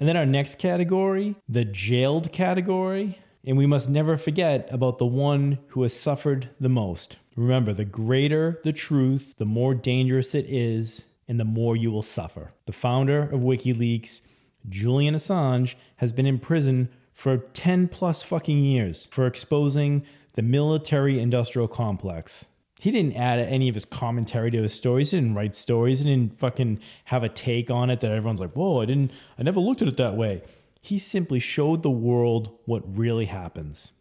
And 0.00 0.08
then 0.08 0.16
our 0.16 0.26
next 0.26 0.58
category, 0.58 1.36
the 1.48 1.64
jailed 1.64 2.32
category. 2.32 3.18
And 3.44 3.56
we 3.56 3.66
must 3.66 3.88
never 3.88 4.16
forget 4.16 4.68
about 4.70 4.98
the 4.98 5.06
one 5.06 5.58
who 5.68 5.82
has 5.82 5.98
suffered 5.98 6.50
the 6.60 6.68
most. 6.68 7.16
Remember, 7.36 7.72
the 7.72 7.84
greater 7.84 8.60
the 8.64 8.72
truth, 8.72 9.34
the 9.38 9.44
more 9.44 9.74
dangerous 9.74 10.34
it 10.34 10.46
is, 10.48 11.04
and 11.28 11.38
the 11.38 11.44
more 11.44 11.76
you 11.76 11.90
will 11.90 12.02
suffer. 12.02 12.52
The 12.66 12.72
founder 12.72 13.22
of 13.22 13.40
WikiLeaks, 13.40 14.20
Julian 14.68 15.14
Assange, 15.14 15.74
has 15.96 16.10
been 16.12 16.26
in 16.26 16.38
prison 16.38 16.88
for 17.12 17.38
10 17.38 17.88
plus 17.88 18.22
fucking 18.22 18.64
years 18.64 19.08
for 19.10 19.26
exposing 19.26 20.04
the 20.34 20.42
military 20.42 21.18
industrial 21.18 21.68
complex. 21.68 22.44
He 22.80 22.92
didn't 22.92 23.16
add 23.16 23.40
any 23.40 23.68
of 23.68 23.74
his 23.74 23.84
commentary 23.84 24.52
to 24.52 24.62
his 24.62 24.72
stories. 24.72 25.10
He 25.10 25.16
didn't 25.16 25.34
write 25.34 25.54
stories. 25.54 25.98
He 25.98 26.04
didn't 26.04 26.38
fucking 26.38 26.78
have 27.04 27.24
a 27.24 27.28
take 27.28 27.70
on 27.72 27.90
it 27.90 28.00
that 28.00 28.12
everyone's 28.12 28.40
like, 28.40 28.52
whoa, 28.52 28.80
I 28.80 28.84
didn't, 28.84 29.10
I 29.36 29.42
never 29.42 29.58
looked 29.58 29.82
at 29.82 29.88
it 29.88 29.96
that 29.96 30.16
way. 30.16 30.42
He 30.80 30.98
simply 30.98 31.38
showed 31.38 31.82
the 31.82 31.90
world 31.90 32.58
what 32.64 32.96
really 32.96 33.26
happens 33.26 33.92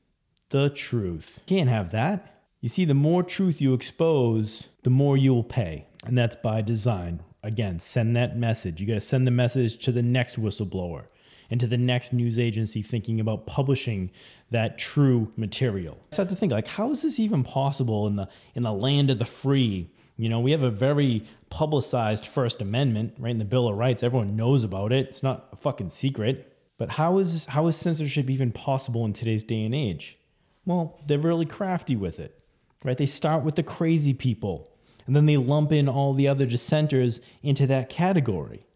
the 0.49 0.69
truth. 0.69 1.41
Can't 1.45 1.69
have 1.69 1.91
that. 1.91 2.43
You 2.61 2.69
see, 2.69 2.85
the 2.85 2.93
more 2.93 3.21
truth 3.21 3.61
you 3.61 3.73
expose, 3.73 4.67
the 4.83 4.89
more 4.89 5.17
you 5.17 5.33
will 5.33 5.43
pay. 5.43 5.85
And 6.05 6.17
that's 6.17 6.37
by 6.37 6.61
design. 6.61 7.21
Again, 7.43 7.79
send 7.79 8.15
that 8.15 8.37
message. 8.37 8.79
You 8.79 8.87
got 8.87 8.95
to 8.95 9.01
send 9.01 9.27
the 9.27 9.31
message 9.31 9.77
to 9.85 9.91
the 9.91 10.01
next 10.01 10.39
whistleblower 10.39 11.05
and 11.49 11.59
to 11.59 11.67
the 11.67 11.77
next 11.77 12.13
news 12.13 12.39
agency 12.39 12.81
thinking 12.81 13.19
about 13.19 13.45
publishing 13.45 14.11
that 14.49 14.77
true 14.77 15.31
material. 15.37 15.97
I 16.13 16.17
have 16.17 16.29
to 16.29 16.35
think 16.35 16.51
like 16.51 16.67
how 16.67 16.91
is 16.91 17.01
this 17.01 17.19
even 17.19 17.43
possible 17.43 18.07
in 18.07 18.15
the 18.15 18.29
in 18.55 18.63
the 18.63 18.73
land 18.73 19.09
of 19.09 19.19
the 19.19 19.25
free? 19.25 19.89
You 20.17 20.29
know, 20.29 20.39
we 20.39 20.51
have 20.51 20.63
a 20.63 20.71
very 20.71 21.23
publicized 21.49 22.25
First 22.25 22.61
Amendment, 22.61 23.13
right? 23.19 23.31
In 23.31 23.37
the 23.37 23.45
Bill 23.45 23.67
of 23.67 23.77
Rights, 23.77 24.01
everyone 24.03 24.35
knows 24.35 24.63
about 24.63 24.91
it. 24.91 25.07
It's 25.07 25.23
not 25.23 25.47
a 25.51 25.55
fucking 25.55 25.89
secret. 25.89 26.56
But 26.77 26.89
how 26.91 27.17
is 27.17 27.45
how 27.45 27.67
is 27.67 27.75
censorship 27.75 28.29
even 28.29 28.51
possible 28.51 29.05
in 29.05 29.13
today's 29.13 29.43
day 29.43 29.63
and 29.63 29.73
age? 29.73 30.17
Well, 30.65 30.99
they're 31.07 31.19
really 31.19 31.45
crafty 31.45 31.95
with 31.95 32.19
it. 32.19 32.39
Right? 32.83 32.97
They 32.97 33.05
start 33.05 33.43
with 33.43 33.55
the 33.55 33.63
crazy 33.63 34.13
people 34.13 34.69
and 35.07 35.15
then 35.15 35.25
they 35.25 35.37
lump 35.37 35.71
in 35.71 35.89
all 35.89 36.13
the 36.13 36.27
other 36.27 36.45
dissenters 36.45 37.21
into 37.41 37.65
that 37.67 37.89
category 37.89 38.67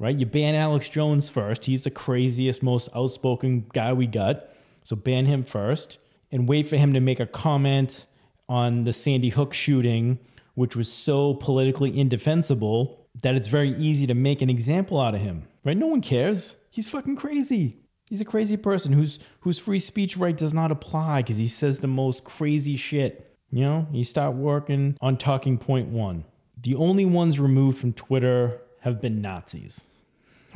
right? 0.00 0.16
You 0.16 0.26
ban 0.26 0.56
Alex 0.56 0.88
Jones 0.88 1.28
first. 1.28 1.64
He's 1.64 1.84
the 1.84 1.90
craziest, 1.90 2.62
most 2.62 2.88
outspoken 2.96 3.66
guy 3.72 3.92
we 3.92 4.08
got. 4.08 4.48
So 4.82 4.96
ban 4.96 5.26
him 5.26 5.44
first 5.44 5.98
and 6.32 6.48
wait 6.48 6.66
for 6.66 6.76
him 6.76 6.94
to 6.94 7.00
make 7.00 7.20
a 7.20 7.26
comment 7.26 8.06
on 8.48 8.82
the 8.82 8.92
Sandy 8.92 9.28
Hook 9.28 9.52
shooting, 9.52 10.18
which 10.54 10.74
was 10.74 10.90
so 10.90 11.34
politically 11.34 11.96
indefensible 11.96 13.06
that 13.22 13.34
it's 13.34 13.46
very 13.46 13.72
easy 13.74 14.06
to 14.06 14.14
make 14.14 14.40
an 14.42 14.50
example 14.50 14.98
out 14.98 15.14
of 15.14 15.20
him, 15.20 15.44
right? 15.64 15.76
No 15.76 15.86
one 15.86 16.00
cares. 16.00 16.54
He's 16.70 16.88
fucking 16.88 17.16
crazy. 17.16 17.80
He's 18.08 18.20
a 18.20 18.24
crazy 18.24 18.56
person 18.56 18.92
whose 18.92 19.18
whose 19.40 19.58
free 19.58 19.78
speech 19.78 20.16
right 20.16 20.36
does 20.36 20.54
not 20.54 20.72
apply 20.72 21.22
because 21.22 21.36
he 21.36 21.48
says 21.48 21.78
the 21.78 21.86
most 21.86 22.24
crazy 22.24 22.76
shit. 22.76 23.36
You 23.50 23.64
know, 23.64 23.86
you 23.92 24.04
start 24.04 24.34
working 24.34 24.96
on 25.00 25.16
talking 25.16 25.58
point 25.58 25.88
one. 25.88 26.24
The 26.62 26.74
only 26.74 27.04
ones 27.04 27.40
removed 27.40 27.78
from 27.78 27.92
Twitter 27.92 28.60
have 28.80 29.00
been 29.00 29.20
Nazis 29.20 29.80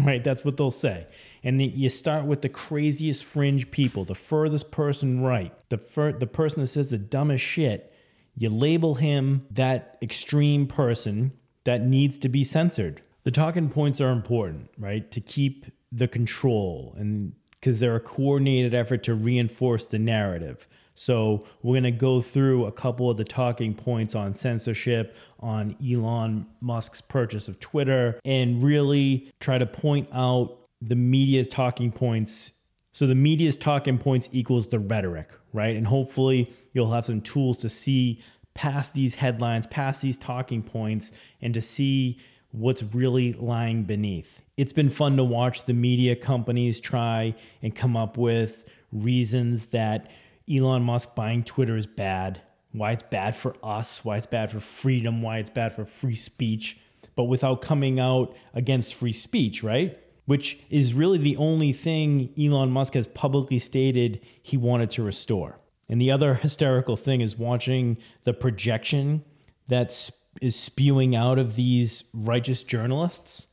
right? 0.01 0.23
That's 0.25 0.45
what 0.45 0.57
they'll 0.57 0.71
say. 0.71 1.07
And 1.43 1.61
the, 1.61 1.65
you 1.65 1.89
start 1.89 2.25
with 2.25 2.43
the 2.43 2.49
craziest 2.49 3.25
fringe 3.25 3.71
people, 3.71 4.05
the 4.05 4.15
furthest 4.15 4.71
person 4.71 5.21
right, 5.21 5.53
the 5.69 5.79
fir- 5.79 6.13
the 6.13 6.27
person 6.27 6.61
that 6.61 6.69
says 6.69 6.91
the 6.91 6.99
dumbest 6.99 7.45
shit. 7.45 7.93
You 8.37 8.51
label 8.51 8.97
him 8.97 9.47
that 9.53 9.97
extreme 10.03 10.67
person 10.67 11.33
that 11.65 11.87
needs 11.87 12.19
to 12.19 12.29
be 12.29 12.43
censored. 12.43 13.01
The 13.23 13.31
talking 13.31 13.71
points 13.71 14.01
are 14.01 14.11
important, 14.11 14.71
right? 14.77 15.09
To 15.13 15.21
keep 15.21 15.67
the 15.95 16.09
control 16.09 16.95
and 16.99 17.33
because 17.61 17.81
they're 17.81 17.97
a 17.97 18.01
coordinated 18.01 18.75
effort 18.75 19.03
to 19.05 19.15
reinforce 19.15 19.87
the 19.87 19.99
narrative. 19.99 20.69
So 20.95 21.47
we're 21.63 21.81
going 21.81 21.85
to 21.85 21.91
go 21.91 22.21
through 22.21 22.67
a 22.67 22.73
couple 22.73 23.11
of 23.11 23.17
the 23.17 23.25
talking 23.25 23.73
points 23.75 24.15
on 24.15 24.35
censorship, 24.35 25.17
on 25.41 25.75
Elon 25.83 26.47
Musk's 26.61 27.01
purchase 27.01 27.49
of 27.49 27.59
Twitter, 27.61 28.21
and 28.25 28.63
really 28.63 29.33
try 29.41 29.57
to 29.57 29.67
point 29.67 30.09
out 30.13 30.59
the 30.83 30.95
media's 30.95 31.49
talking 31.49 31.91
points. 31.91 32.51
So 32.93 33.07
the 33.07 33.15
media's 33.15 33.57
talking 33.57 33.97
points 33.97 34.29
equals 34.31 34.69
the 34.69 34.79
rhetoric, 34.79 35.31
right? 35.55 35.75
And 35.75 35.87
hopefully 35.87 36.53
you'll 36.75 36.93
have 36.93 37.07
some 37.07 37.23
tools 37.23 37.57
to 37.59 37.69
see 37.69 38.23
past 38.53 38.93
these 38.93 39.15
headlines, 39.15 39.67
past 39.67 40.01
these 40.01 40.17
talking 40.19 40.63
points, 40.63 41.13
and 41.41 41.55
to 41.55 41.63
see 41.63 42.21
what's 42.55 42.83
really 42.83 43.33
lying 43.33 43.83
beneath. 43.83 44.41
It's 44.57 44.73
been 44.73 44.91
fun 44.91 45.17
to 45.17 45.25
watch 45.25 45.67
the 45.67 45.73
media 45.73 46.15
companies 46.15 46.79
try 46.79 47.35
and 47.63 47.75
come 47.75 47.97
up 47.97 48.17
with 48.17 48.65
reasons 48.93 49.67
that 49.67 50.11
Elon 50.49 50.83
Musk 50.83 51.17
buying 51.17 51.43
Twitter 51.43 51.77
is 51.77 51.87
bad, 51.87 52.41
why 52.71 52.93
it's 52.93 53.03
bad 53.03 53.35
for 53.35 53.57
us, 53.63 54.05
why 54.05 54.19
it's 54.19 54.27
bad 54.27 54.53
for 54.53 54.61
freedom, 54.61 55.21
why 55.21 55.39
it's 55.39 55.51
bad 55.51 55.75
for 55.75 55.85
free 55.85 56.15
speech, 56.15 56.79
but 57.17 57.25
without 57.25 57.61
coming 57.61 57.99
out 57.99 58.37
against 58.53 58.95
free 58.95 59.13
speech, 59.13 59.65
right? 59.65 59.99
Which 60.27 60.61
is 60.71 60.95
really 60.95 61.19
the 61.19 61.37
only 61.37 61.73
thing 61.73 62.33
Elon 62.39 62.71
Musk 62.71 62.95
has 62.95 63.09
publicly 63.09 63.59
stated 63.59 64.21
he 64.43 64.57
wanted 64.57 64.93
to 64.93 65.03
restore. 65.03 65.59
And 65.89 66.01
the 66.01 66.13
other 66.13 66.35
hysterical 66.47 66.97
thing 66.97 67.21
is 67.21 67.37
watching 67.37 67.99
the 68.23 68.33
projection 68.33 69.25
that 69.67 70.11
is 70.41 70.57
spewing 70.57 71.15
out 71.15 71.39
of 71.39 71.57
these 71.57 72.05
righteous 72.13 72.63
journalists, 72.63 73.47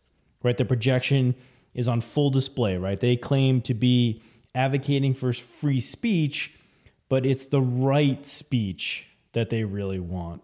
right? 0.44 0.58
The 0.58 0.66
projection 0.66 1.36
is 1.74 1.88
on 1.88 2.02
full 2.02 2.30
display, 2.30 2.78
right? 2.78 3.00
They 3.00 3.16
claim 3.16 3.62
to 3.62 3.74
be 3.74 4.22
advocating 4.54 5.14
for 5.14 5.32
free 5.34 5.82
speech, 5.82 6.54
but 7.10 7.26
it's 7.26 7.46
the 7.46 7.62
right 7.62 8.26
speech 8.26 9.08
that 9.34 9.50
they 9.50 9.64
really 9.64 10.00
want, 10.00 10.42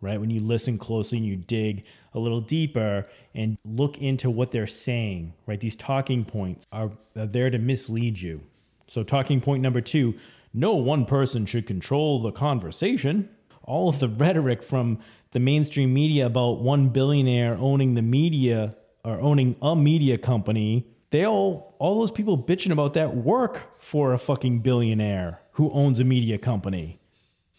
right? 0.00 0.20
When 0.20 0.30
you 0.30 0.40
listen 0.40 0.78
closely 0.78 1.18
and 1.18 1.26
you 1.26 1.36
dig 1.36 1.84
a 2.14 2.18
little 2.18 2.40
deeper 2.40 3.06
and 3.34 3.58
look 3.64 3.98
into 3.98 4.30
what 4.30 4.52
they're 4.52 4.66
saying, 4.66 5.32
right? 5.46 5.60
These 5.60 5.76
talking 5.76 6.24
points 6.24 6.66
are, 6.72 6.90
are 7.16 7.26
there 7.26 7.50
to 7.50 7.58
mislead 7.58 8.20
you. 8.20 8.40
So, 8.88 9.02
talking 9.02 9.40
point 9.40 9.62
number 9.62 9.80
two 9.80 10.14
no 10.54 10.74
one 10.74 11.04
person 11.04 11.46
should 11.46 11.66
control 11.66 12.22
the 12.22 12.32
conversation. 12.32 13.28
All 13.64 13.88
of 13.88 13.98
the 13.98 14.08
rhetoric 14.08 14.62
from 14.62 14.98
the 15.32 15.40
mainstream 15.40 15.92
media 15.92 16.26
about 16.26 16.60
one 16.60 16.88
billionaire 16.88 17.56
owning 17.58 17.94
the 17.94 18.02
media 18.02 18.74
or 19.04 19.20
owning 19.20 19.56
a 19.62 19.76
media 19.76 20.18
company, 20.18 20.86
they 21.10 21.24
all, 21.24 21.74
all 21.78 22.00
those 22.00 22.10
people 22.10 22.36
bitching 22.36 22.72
about 22.72 22.94
that 22.94 23.16
work 23.16 23.80
for 23.80 24.12
a 24.12 24.18
fucking 24.18 24.60
billionaire 24.60 25.40
who 25.52 25.70
owns 25.72 25.98
a 25.98 26.04
media 26.04 26.38
company. 26.38 26.98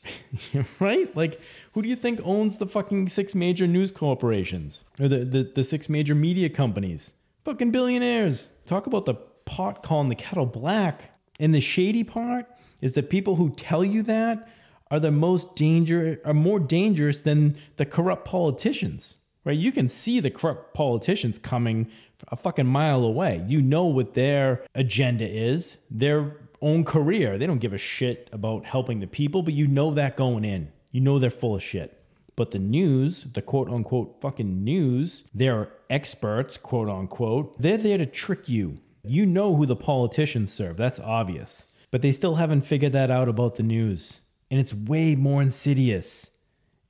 right? 0.79 1.15
Like, 1.15 1.39
who 1.73 1.81
do 1.81 1.89
you 1.89 1.95
think 1.95 2.21
owns 2.23 2.57
the 2.57 2.65
fucking 2.65 3.09
six 3.09 3.35
major 3.35 3.67
news 3.67 3.91
corporations 3.91 4.85
or 4.99 5.07
the, 5.07 5.25
the, 5.25 5.51
the 5.55 5.63
six 5.63 5.89
major 5.89 6.15
media 6.15 6.49
companies? 6.49 7.13
Fucking 7.45 7.71
billionaires. 7.71 8.51
Talk 8.65 8.87
about 8.87 9.05
the 9.05 9.15
pot 9.45 9.83
calling 9.83 10.09
the 10.09 10.15
kettle 10.15 10.45
black. 10.45 11.11
And 11.39 11.55
the 11.55 11.61
shady 11.61 12.03
part 12.03 12.45
is 12.81 12.93
that 12.93 13.09
people 13.09 13.35
who 13.35 13.49
tell 13.49 13.83
you 13.83 14.03
that 14.03 14.47
are 14.91 14.99
the 14.99 15.11
most 15.11 15.55
danger 15.55 16.19
are 16.25 16.33
more 16.33 16.59
dangerous 16.59 17.19
than 17.21 17.57
the 17.77 17.85
corrupt 17.85 18.25
politicians. 18.25 19.17
Right? 19.45 19.57
You 19.57 19.71
can 19.71 19.87
see 19.87 20.19
the 20.19 20.31
corrupt 20.31 20.73
politicians 20.73 21.37
coming 21.37 21.89
a 22.27 22.35
fucking 22.35 22.65
mile 22.65 23.03
away. 23.03 23.43
You 23.47 23.61
know 23.61 23.85
what 23.85 24.13
their 24.13 24.63
agenda 24.75 25.25
is. 25.27 25.77
They're 25.89 26.35
own 26.61 26.83
career. 26.83 27.37
They 27.37 27.47
don't 27.47 27.59
give 27.59 27.73
a 27.73 27.77
shit 27.77 28.29
about 28.31 28.65
helping 28.65 28.99
the 28.99 29.07
people, 29.07 29.41
but 29.41 29.53
you 29.53 29.67
know 29.67 29.93
that 29.93 30.17
going 30.17 30.43
in. 30.43 30.71
You 30.91 31.01
know 31.01 31.19
they're 31.19 31.29
full 31.29 31.55
of 31.55 31.63
shit. 31.63 31.95
But 32.35 32.51
the 32.51 32.59
news, 32.59 33.25
the 33.33 33.41
quote 33.41 33.69
unquote 33.69 34.21
fucking 34.21 34.63
news, 34.63 35.23
they're 35.33 35.69
experts, 35.89 36.57
quote 36.57 36.89
unquote. 36.89 37.61
They're 37.61 37.77
there 37.77 37.97
to 37.97 38.05
trick 38.05 38.47
you. 38.47 38.79
You 39.03 39.25
know 39.25 39.55
who 39.55 39.65
the 39.65 39.75
politicians 39.75 40.53
serve. 40.53 40.77
That's 40.77 40.99
obvious. 40.99 41.65
But 41.91 42.01
they 42.01 42.11
still 42.11 42.35
haven't 42.35 42.61
figured 42.61 42.93
that 42.93 43.11
out 43.11 43.27
about 43.27 43.55
the 43.55 43.63
news. 43.63 44.19
And 44.51 44.59
it's 44.59 44.73
way 44.73 45.15
more 45.15 45.41
insidious. 45.41 46.29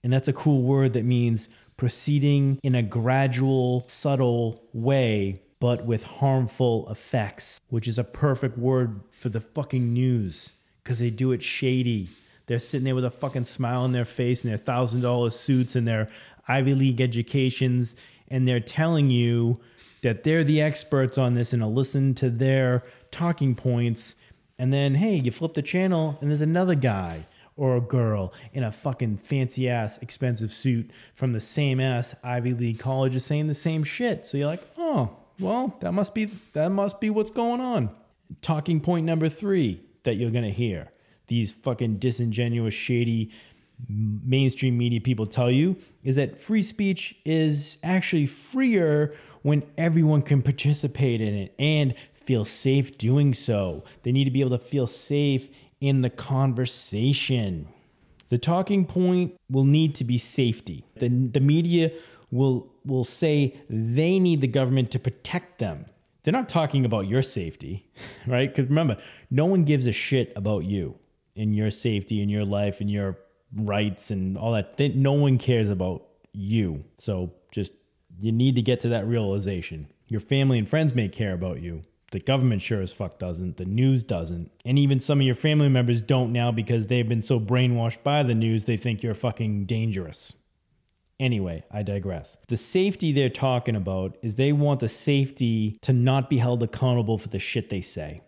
And 0.03 0.13
that's 0.13 0.27
a 0.27 0.33
cool 0.33 0.61
word 0.61 0.93
that 0.93 1.05
means 1.05 1.49
proceeding 1.77 2.59
in 2.63 2.75
a 2.75 2.83
gradual, 2.83 3.85
subtle 3.87 4.63
way 4.73 5.41
but 5.59 5.85
with 5.85 6.03
harmful 6.03 6.89
effects, 6.89 7.59
which 7.69 7.87
is 7.87 7.99
a 7.99 8.03
perfect 8.03 8.57
word 8.57 9.01
for 9.11 9.29
the 9.29 9.41
fucking 9.41 9.93
news 9.93 10.49
because 10.83 10.99
they 10.99 11.09
do 11.09 11.31
it 11.31 11.43
shady. 11.43 12.09
They're 12.47 12.59
sitting 12.59 12.85
there 12.85 12.95
with 12.95 13.05
a 13.05 13.11
fucking 13.11 13.43
smile 13.43 13.81
on 13.81 13.91
their 13.91 14.05
face 14.05 14.41
and 14.41 14.49
their 14.49 14.57
thousand 14.57 15.01
dollar 15.01 15.29
suits 15.29 15.75
and 15.75 15.87
their 15.87 16.09
Ivy 16.47 16.73
League 16.73 17.01
educations, 17.01 17.95
and 18.29 18.47
they're 18.47 18.59
telling 18.59 19.09
you 19.09 19.59
that 20.01 20.23
they're 20.23 20.45
the 20.45 20.61
experts 20.61 21.17
on 21.17 21.33
this 21.33 21.51
and 21.53 21.61
to 21.61 21.67
listen 21.67 22.15
to 22.15 22.29
their 22.29 22.83
talking 23.11 23.53
points. 23.53 24.15
And 24.57 24.73
then, 24.73 24.95
hey, 24.95 25.15
you 25.15 25.31
flip 25.31 25.53
the 25.53 25.61
channel 25.61 26.17
and 26.21 26.29
there's 26.29 26.41
another 26.41 26.75
guy 26.75 27.25
or 27.59 27.75
a 27.75 27.81
girl 27.81 28.33
in 28.53 28.63
a 28.63 28.71
fucking 28.71 29.17
fancy 29.17 29.69
ass 29.69 29.97
expensive 29.97 30.53
suit 30.53 30.89
from 31.13 31.33
the 31.33 31.41
same 31.41 31.79
ass 31.81 32.15
Ivy 32.23 32.53
League 32.53 32.79
college 32.79 33.13
is 33.15 33.25
saying 33.25 33.47
the 33.47 33.53
same 33.53 33.83
shit. 33.83 34.25
So 34.25 34.37
you're 34.37 34.47
like, 34.47 34.63
oh, 34.77 35.09
well, 35.39 35.75
that 35.81 35.91
must 35.91 36.15
be 36.15 36.25
that 36.53 36.71
must 36.71 37.01
be 37.01 37.09
what's 37.09 37.31
going 37.31 37.59
on. 37.59 37.89
Talking 38.41 38.79
point 38.79 39.05
number 39.05 39.27
three 39.27 39.81
that 40.03 40.15
you're 40.15 40.31
gonna 40.31 40.49
hear. 40.49 40.87
These 41.27 41.51
fucking 41.51 41.97
disingenuous, 41.97 42.73
shady 42.73 43.31
mainstream 43.87 44.77
media 44.77 44.99
people 44.99 45.25
tell 45.25 45.51
you 45.51 45.75
is 46.03 46.15
that 46.15 46.41
free 46.41 46.63
speech 46.63 47.15
is 47.25 47.77
actually 47.83 48.25
freer 48.25 49.13
when 49.41 49.63
everyone 49.77 50.21
can 50.21 50.41
participate 50.41 51.21
in 51.21 51.33
it 51.33 51.53
and 51.59 51.93
feel 52.25 52.43
safe 52.45 52.97
doing 52.97 53.33
so. 53.33 53.83
They 54.03 54.11
need 54.11 54.25
to 54.25 54.31
be 54.31 54.41
able 54.41 54.57
to 54.57 54.63
feel 54.63 54.85
safe 54.87 55.49
in 55.81 56.01
the 56.01 56.09
conversation. 56.09 57.67
The 58.29 58.38
talking 58.38 58.86
point 58.86 59.36
will 59.50 59.65
need 59.65 59.95
to 59.95 60.03
be 60.03 60.17
safety. 60.17 60.86
The, 60.98 61.09
the 61.09 61.39
media 61.39 61.91
will, 62.31 62.71
will 62.86 63.03
say 63.03 63.59
they 63.69 64.19
need 64.19 64.41
the 64.41 64.48
government 64.48 64.91
to 64.91 65.00
protect 65.00 65.59
them. 65.59 65.86
They're 66.24 66.33
not 66.33 66.50
talking 66.50 66.86
about 66.86 67.07
your 67.07 67.21
safety, 67.21 67.89
right? 68.27 68.53
Because 68.53 68.69
remember, 68.69 68.98
no 69.31 69.45
one 69.45 69.63
gives 69.63 69.86
a 69.86 69.91
shit 69.91 70.31
about 70.36 70.65
you 70.65 70.95
and 71.36 71.55
your 71.55 71.71
safety 71.71 72.21
and 72.21 72.29
your 72.29 72.45
life 72.45 72.81
and 72.81 72.89
your 72.89 73.17
rights 73.55 74.12
and 74.12 74.38
all 74.38 74.51
that. 74.53 74.77
They, 74.77 74.89
no 74.89 75.13
one 75.13 75.38
cares 75.38 75.69
about 75.69 76.05
you. 76.33 76.83
So 76.98 77.33
just, 77.51 77.71
you 78.19 78.31
need 78.31 78.55
to 78.55 78.62
get 78.62 78.81
to 78.81 78.89
that 78.89 79.07
realization. 79.07 79.88
Your 80.07 80.21
family 80.21 80.59
and 80.59 80.69
friends 80.69 80.93
may 80.93 81.07
care 81.07 81.33
about 81.33 81.62
you, 81.62 81.83
the 82.11 82.19
government 82.19 82.61
sure 82.61 82.81
as 82.81 82.91
fuck 82.91 83.19
doesn't. 83.19 83.57
The 83.57 83.65
news 83.65 84.03
doesn't. 84.03 84.51
And 84.65 84.79
even 84.79 84.99
some 84.99 85.19
of 85.19 85.25
your 85.25 85.35
family 85.35 85.69
members 85.69 86.01
don't 86.01 86.31
now 86.31 86.51
because 86.51 86.87
they've 86.87 87.07
been 87.07 87.21
so 87.21 87.39
brainwashed 87.39 88.03
by 88.03 88.23
the 88.23 88.33
news, 88.33 88.65
they 88.65 88.77
think 88.77 89.03
you're 89.03 89.13
fucking 89.13 89.65
dangerous. 89.65 90.33
Anyway, 91.19 91.63
I 91.69 91.83
digress. 91.83 92.37
The 92.47 92.57
safety 92.57 93.11
they're 93.11 93.29
talking 93.29 93.75
about 93.75 94.17
is 94.21 94.35
they 94.35 94.53
want 94.53 94.79
the 94.79 94.89
safety 94.89 95.77
to 95.81 95.91
not 95.91 96.29
be 96.29 96.37
held 96.37 96.63
accountable 96.63 97.17
for 97.17 97.27
the 97.27 97.39
shit 97.39 97.69
they 97.69 97.81
say. 97.81 98.21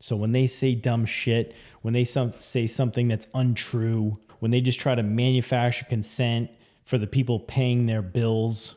So 0.00 0.16
when 0.16 0.32
they 0.32 0.46
say 0.46 0.74
dumb 0.74 1.04
shit, 1.04 1.54
when 1.82 1.92
they 1.92 2.04
some, 2.04 2.32
say 2.40 2.66
something 2.66 3.08
that's 3.08 3.26
untrue, 3.34 4.18
when 4.38 4.50
they 4.50 4.62
just 4.62 4.80
try 4.80 4.94
to 4.94 5.02
manufacture 5.02 5.84
consent 5.84 6.50
for 6.84 6.96
the 6.96 7.06
people 7.06 7.40
paying 7.40 7.84
their 7.84 8.00
bills, 8.00 8.76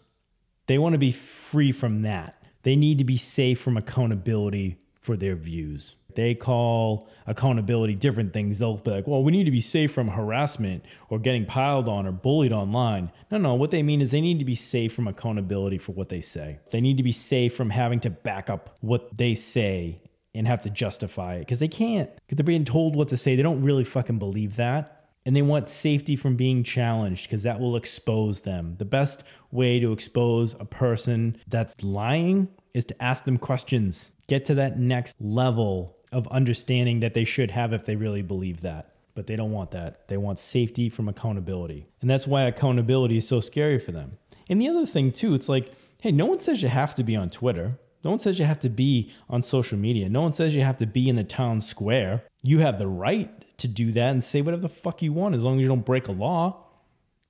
they 0.67 0.77
want 0.77 0.93
to 0.93 1.00
be 1.00 1.13
free 1.13 1.72
from 1.72 2.01
that. 2.01 2.43
They 2.63 2.75
need 2.75 2.98
to 2.98 3.03
be 3.03 3.17
safe 3.17 3.62
from 3.62 3.77
accountability 3.77 4.77
for 5.01 5.17
their 5.17 5.36
views. 5.36 5.96
They 6.15 6.36
call 6.36 7.10
accountability 7.27 7.96
different 7.96 8.34
things. 8.34 8.60
They'll 8.60 8.77
be 8.77 8.91
like, 8.91 9.08
well, 9.08 9.24
we 9.24 9.32
need 9.32 9.46
to 9.46 9.51
be 9.51 9.62
safe 9.62 9.91
from 9.91 10.08
harassment 10.08 10.86
or 11.10 11.20
getting 11.20 11.46
piled 11.46 11.89
on 11.89 12.05
or 12.05 12.12
bullied 12.12 12.53
online. 12.53 13.12
No, 13.32 13.38
no, 13.38 13.55
what 13.55 13.72
they 13.72 13.84
mean 13.84 14.00
is 14.01 14.12
they 14.12 14.22
need 14.22 14.39
to 14.39 14.46
be 14.46 14.55
safe 14.55 14.93
from 14.93 15.08
accountability 15.08 15.77
for 15.77 15.91
what 15.91 16.10
they 16.10 16.22
say. 16.22 16.60
They 16.72 16.82
need 16.82 16.98
to 16.98 17.03
be 17.03 17.12
safe 17.12 17.55
from 17.55 17.70
having 17.70 18.00
to 18.01 18.10
back 18.10 18.50
up 18.50 18.77
what 18.82 19.17
they 19.17 19.34
say 19.34 20.01
and 20.36 20.48
have 20.48 20.62
to 20.63 20.70
justify 20.70 21.36
it 21.36 21.39
because 21.39 21.60
they 21.60 21.67
can't. 21.67 22.10
Because 22.15 22.38
they're 22.38 22.43
being 22.43 22.65
told 22.65 22.96
what 22.96 23.10
to 23.10 23.17
say. 23.17 23.36
They 23.36 23.43
don't 23.43 23.63
really 23.63 23.84
fucking 23.84 24.20
believe 24.20 24.55
that 24.55 25.02
and 25.25 25.36
they 25.36 25.42
want 25.42 25.70
safety 25.70 26.16
from 26.16 26.36
being 26.36 26.64
challenged 26.64 27.24
because 27.24 27.44
that 27.44 27.59
will 27.59 27.75
expose 27.75 28.42
them. 28.42 28.75
The 28.77 28.86
best 28.86 29.24
way 29.51 29.79
to 29.79 29.92
expose 29.92 30.55
a 30.59 30.66
person 30.66 31.38
that's 31.48 31.81
lying 31.83 32.48
is 32.74 32.86
to 32.86 33.03
ask 33.03 33.24
them 33.24 33.38
questions, 33.38 34.12
get 34.27 34.46
to 34.46 34.55
that 34.55 34.79
next 34.79 35.16
level 35.20 35.98
of 36.12 36.27
understanding 36.27 37.00
that 37.00 37.14
they 37.14 37.24
should 37.24 37.51
have 37.51 37.74
if 37.74 37.86
they 37.86 37.96
really 37.96 38.22
believe 38.22 38.62
that. 38.62 38.90
But 39.16 39.27
they 39.27 39.36
don't 39.36 39.51
want 39.51 39.72
that. 39.72 40.07
They 40.07 40.18
want 40.18 40.40
safety 40.40 40.90
from 40.90 41.07
accountability. 41.07 41.86
And 42.01 42.09
that's 42.09 42.25
why 42.25 42.44
accountability 42.44 43.18
is 43.18 43.27
so 43.27 43.40
scary 43.40 43.77
for 43.77 43.92
them. 43.92 44.18
And 44.50 44.59
the 44.59 44.70
other 44.70 44.86
thing, 44.88 45.12
too, 45.12 45.36
it's 45.36 45.50
like, 45.50 45.72
hey, 46.01 46.12
no 46.12 46.25
one 46.25 46.40
says 46.40 46.62
you 46.64 46.68
have 46.68 46.96
to 46.96 47.03
be 47.03 47.16
on 47.16 47.29
Twitter. 47.29 47.77
No 48.03 48.09
one 48.09 48.20
says 48.20 48.38
you 48.38 48.46
have 48.46 48.59
to 48.62 48.70
be 48.70 49.14
on 49.29 49.44
social 49.44 49.77
media. 49.77 50.09
No 50.09 50.22
one 50.22 50.33
says 50.33 50.55
you 50.55 50.62
have 50.62 50.77
to 50.77 50.86
be 50.86 51.07
in 51.09 51.16
the 51.16 51.24
town 51.24 51.62
square. 51.62 52.24
You 52.42 52.59
have 52.59 52.77
the 52.77 52.88
right 52.88 53.43
to 53.64 53.68
do 53.68 53.92
that 53.94 54.12
and 54.12 54.24
say 54.24 54.42
whatever 54.42 54.62
the 54.62 54.70
fuck 54.70 55.02
you 55.02 55.12
want 55.12 55.36
as 55.36 55.44
long 55.44 55.56
as 55.56 55.62
you 55.62 55.68
don't 55.68 55.86
break 55.86 56.08
a 56.08 56.12
law. 56.12 56.64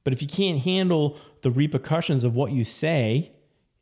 But 0.04 0.14
if 0.14 0.22
you 0.22 0.28
can't 0.28 0.60
handle 0.60 1.18
the 1.42 1.50
repercussions 1.52 2.24
of 2.24 2.36
what 2.36 2.52
you 2.52 2.64
say 2.64 3.32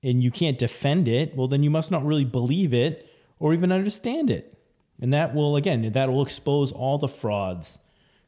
and 0.04 0.24
you 0.24 0.32
can't 0.32 0.58
defend 0.58 1.08
it, 1.08 1.36
well, 1.36 1.48
then 1.48 1.64
you 1.64 1.70
must 1.70 1.92
not 1.92 2.06
really 2.06 2.26
believe 2.26 2.74
it 2.74 3.10
or 3.40 3.54
even 3.54 3.72
understand 3.72 4.30
it. 4.30 4.58
And 5.02 5.12
that 5.14 5.34
will, 5.34 5.56
again, 5.56 5.92
that 5.92 6.12
will 6.12 6.22
expose 6.22 6.72
all 6.72 7.00
the 7.00 7.08
frauds 7.08 7.80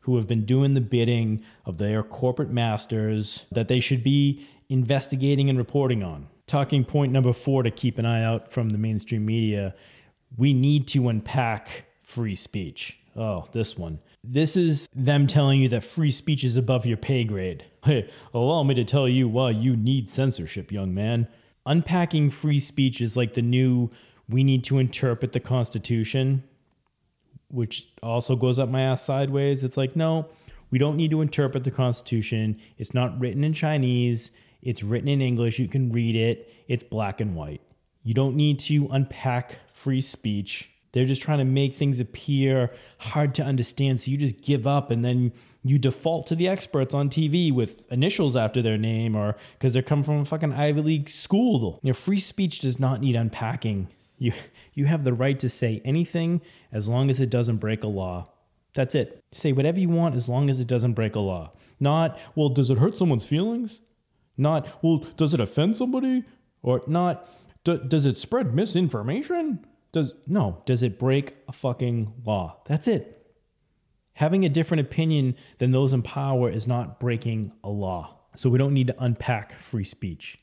who 0.02 0.18
have 0.18 0.28
been 0.28 0.46
doing 0.46 0.74
the 0.74 0.82
bidding 0.82 1.44
of 1.66 1.78
their 1.78 2.02
corporate 2.02 2.50
masters 2.50 3.46
that 3.52 3.68
they 3.68 3.80
should 3.80 4.04
be 4.04 4.48
investigating 4.70 5.50
and 5.50 5.58
reporting 5.58 6.02
on. 6.04 6.28
Talking 6.48 6.84
point 6.84 7.12
number 7.12 7.32
four 7.32 7.64
to 7.64 7.72
keep 7.72 8.00
an 8.00 8.06
eye 8.06 8.24
out 8.24 8.52
from 8.52 8.70
the 8.70 8.78
mainstream 8.78 9.26
media 9.26 9.76
we 10.38 10.54
need 10.54 10.88
to 10.90 11.10
unpack 11.10 11.86
free 12.04 12.36
speech. 12.36 12.98
Oh, 13.16 13.48
this 13.54 13.78
one. 13.78 14.00
This 14.24 14.56
is 14.56 14.88
them 14.96 15.28
telling 15.28 15.62
you 15.62 15.68
that 15.70 15.84
free 15.84 16.12
speech 16.12 16.46
is 16.46 16.56
above 16.56 16.86
your 16.86 16.98
pay 16.98 17.24
grade. 17.24 17.66
Hey, 17.84 18.10
allow 18.34 18.64
me 18.64 18.74
to 18.76 18.86
tell 18.86 19.10
you 19.10 19.28
why 19.28 19.50
you 19.50 19.76
need 19.76 20.08
censorship, 20.08 20.72
young 20.72 20.94
man. 20.94 21.28
Unpacking 21.66 22.30
free 22.30 22.62
speech 22.62 23.02
is 23.02 23.18
like 23.18 23.34
the 23.34 23.42
new 23.42 23.90
we 24.30 24.42
need 24.42 24.64
to 24.64 24.80
interpret 24.80 25.34
the 25.34 25.42
Constitution, 25.42 26.42
which 27.50 27.90
also 28.02 28.38
goes 28.38 28.58
up 28.58 28.70
my 28.70 28.84
ass 28.84 29.04
sideways. 29.04 29.66
It's 29.66 29.76
like, 29.76 29.98
no, 29.98 30.30
we 30.72 30.78
don't 30.78 30.96
need 30.96 31.12
to 31.12 31.20
interpret 31.20 31.66
the 31.66 31.72
Constitution. 31.72 32.58
It's 32.78 32.94
not 32.94 33.20
written 33.20 33.44
in 33.44 33.52
Chinese, 33.52 34.32
it's 34.62 34.82
written 34.82 35.10
in 35.10 35.22
English. 35.22 35.60
You 35.60 35.68
can 35.68 35.92
read 35.92 36.16
it, 36.16 36.54
it's 36.70 36.84
black 36.84 37.20
and 37.20 37.36
white. 37.36 37.62
You 38.04 38.14
don't 38.14 38.38
need 38.38 38.60
to 38.62 38.88
unpack 38.92 39.58
free 39.74 40.00
speech 40.00 40.70
they're 40.94 41.06
just 41.06 41.22
trying 41.22 41.40
to 41.40 41.46
make 41.46 41.74
things 41.74 42.00
appear 42.00 42.72
hard 43.00 43.36
to 43.36 43.44
understand. 43.44 44.00
So 44.00 44.12
you 44.12 44.18
just 44.18 44.42
give 44.42 44.66
up 44.66 44.92
and 44.92 45.04
then 45.04 45.34
you 45.64 45.78
default 45.80 46.28
to 46.28 46.36
the 46.36 46.48
experts 46.48 46.94
on 46.94 47.10
TV 47.10 47.52
with 47.52 47.82
initials 47.92 48.36
after 48.36 48.62
their 48.62 48.78
name 48.78 49.16
or 49.16 49.36
because 49.58 49.74
they're 49.74 49.82
coming 49.82 50.06
from 50.06 50.20
a 50.20 50.26
fucking 50.26 50.54
Ivy 50.54 50.82
League 50.82 51.10
school. 51.10 51.80
Your 51.84 51.96
free 51.96 52.20
speech 52.20 52.60
does 52.60 52.80
not 52.80 53.02
need 53.02 53.16
unpacking. 53.16 53.90
You, 54.20 54.34
you 54.74 54.86
have 54.86 55.04
the 55.04 55.14
right 55.14 55.38
to 55.40 55.50
say 55.50 55.82
anything 55.84 56.42
as 56.72 56.88
long 56.88 57.10
as 57.10 57.20
it 57.20 57.32
doesn't 57.32 57.58
break 57.58 57.84
a 57.84 57.88
law. 57.88 58.30
That's 58.76 58.96
it. 58.96 59.24
Say 59.32 59.52
whatever 59.52 59.80
you 59.80 59.90
want 59.90 60.16
as 60.16 60.30
long 60.30 60.50
as 60.50 60.60
it 60.60 60.68
doesn't 60.68 60.94
break 60.94 61.16
a 61.16 61.20
law. 61.20 61.52
Not, 61.80 62.20
well, 62.36 62.50
does 62.50 62.70
it 62.70 62.78
hurt 62.78 62.96
someone's 62.96 63.26
feelings? 63.26 63.82
Not, 64.38 64.68
well, 64.84 65.00
does 65.18 65.34
it 65.34 65.40
offend 65.40 65.76
somebody? 65.76 66.24
Or 66.62 66.82
not, 66.88 67.28
does 67.64 68.06
it 68.06 68.18
spread 68.18 68.54
misinformation? 68.54 69.66
Does 69.94 70.16
no, 70.28 70.62
does 70.66 70.84
it 70.84 71.00
break 71.00 71.36
a 71.48 71.54
fucking 71.54 72.14
law? 72.26 72.58
That's 72.66 72.88
it. 72.88 73.32
Having 74.16 74.44
a 74.44 74.50
different 74.50 74.82
opinion 74.82 75.36
than 75.60 75.72
those 75.72 75.94
in 75.94 76.02
power 76.02 76.50
is 76.50 76.68
not 76.68 77.00
breaking 77.00 77.54
a 77.64 77.70
law. 77.70 78.18
So 78.36 78.50
we 78.50 78.58
don't 78.58 78.74
need 78.74 78.88
to 78.88 79.04
unpack 79.04 79.60
free 79.60 79.84
speech. 79.84 80.40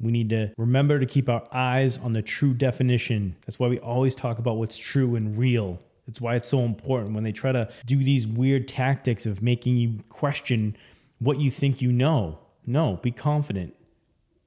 We 0.00 0.10
need 0.10 0.30
to 0.30 0.52
remember 0.56 0.98
to 0.98 1.06
keep 1.06 1.28
our 1.28 1.46
eyes 1.52 1.98
on 1.98 2.12
the 2.12 2.22
true 2.22 2.54
definition. 2.54 3.36
That's 3.46 3.58
why 3.58 3.68
we 3.68 3.78
always 3.80 4.14
talk 4.14 4.38
about 4.38 4.56
what's 4.56 4.78
true 4.78 5.16
and 5.16 5.36
real. 5.36 5.80
That's 6.06 6.20
why 6.20 6.36
it's 6.36 6.48
so 6.48 6.60
important 6.60 7.14
when 7.14 7.24
they 7.24 7.32
try 7.32 7.52
to 7.52 7.68
do 7.84 8.02
these 8.02 8.26
weird 8.26 8.68
tactics 8.68 9.26
of 9.26 9.42
making 9.42 9.76
you 9.76 9.98
question 10.08 10.76
what 11.18 11.38
you 11.38 11.50
think 11.50 11.82
you 11.82 11.92
know. 11.92 12.38
No, 12.64 12.98
be 13.02 13.10
confident. 13.10 13.74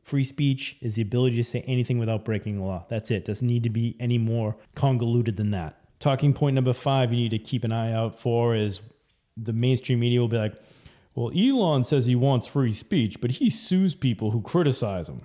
Free 0.04 0.24
speech 0.24 0.78
is 0.82 0.96
the 0.96 1.02
ability 1.02 1.36
to 1.38 1.44
say 1.44 1.62
anything 1.62 2.00
without 2.00 2.26
breaking 2.26 2.58
the 2.58 2.64
law. 2.64 2.86
That's 2.90 3.12
it. 3.12 3.26
Doesn't 3.26 3.48
need 3.48 3.64
to 3.64 3.70
be 3.70 3.96
any 4.00 4.18
more 4.18 4.58
convoluted 4.76 5.38
than 5.38 5.52
that. 5.52 5.78
Talking 6.00 6.34
point 6.34 6.56
number 6.56 6.74
five 6.74 7.14
you 7.14 7.20
need 7.20 7.32
to 7.32 7.40
keep 7.40 7.64
an 7.64 7.72
eye 7.72 7.94
out 7.94 8.20
for 8.20 8.56
is 8.56 8.80
the 9.38 9.54
mainstream 9.54 10.00
media 10.00 10.20
will 10.20 10.28
be 10.28 10.38
like, 10.38 10.56
well, 11.14 11.32
Elon 11.38 11.84
says 11.84 12.06
he 12.06 12.16
wants 12.16 12.48
free 12.48 12.74
speech, 12.74 13.20
but 13.22 13.32
he 13.32 13.50
sues 13.50 13.96
people 13.96 14.32
who 14.32 14.42
criticize 14.42 15.10
him. 15.10 15.22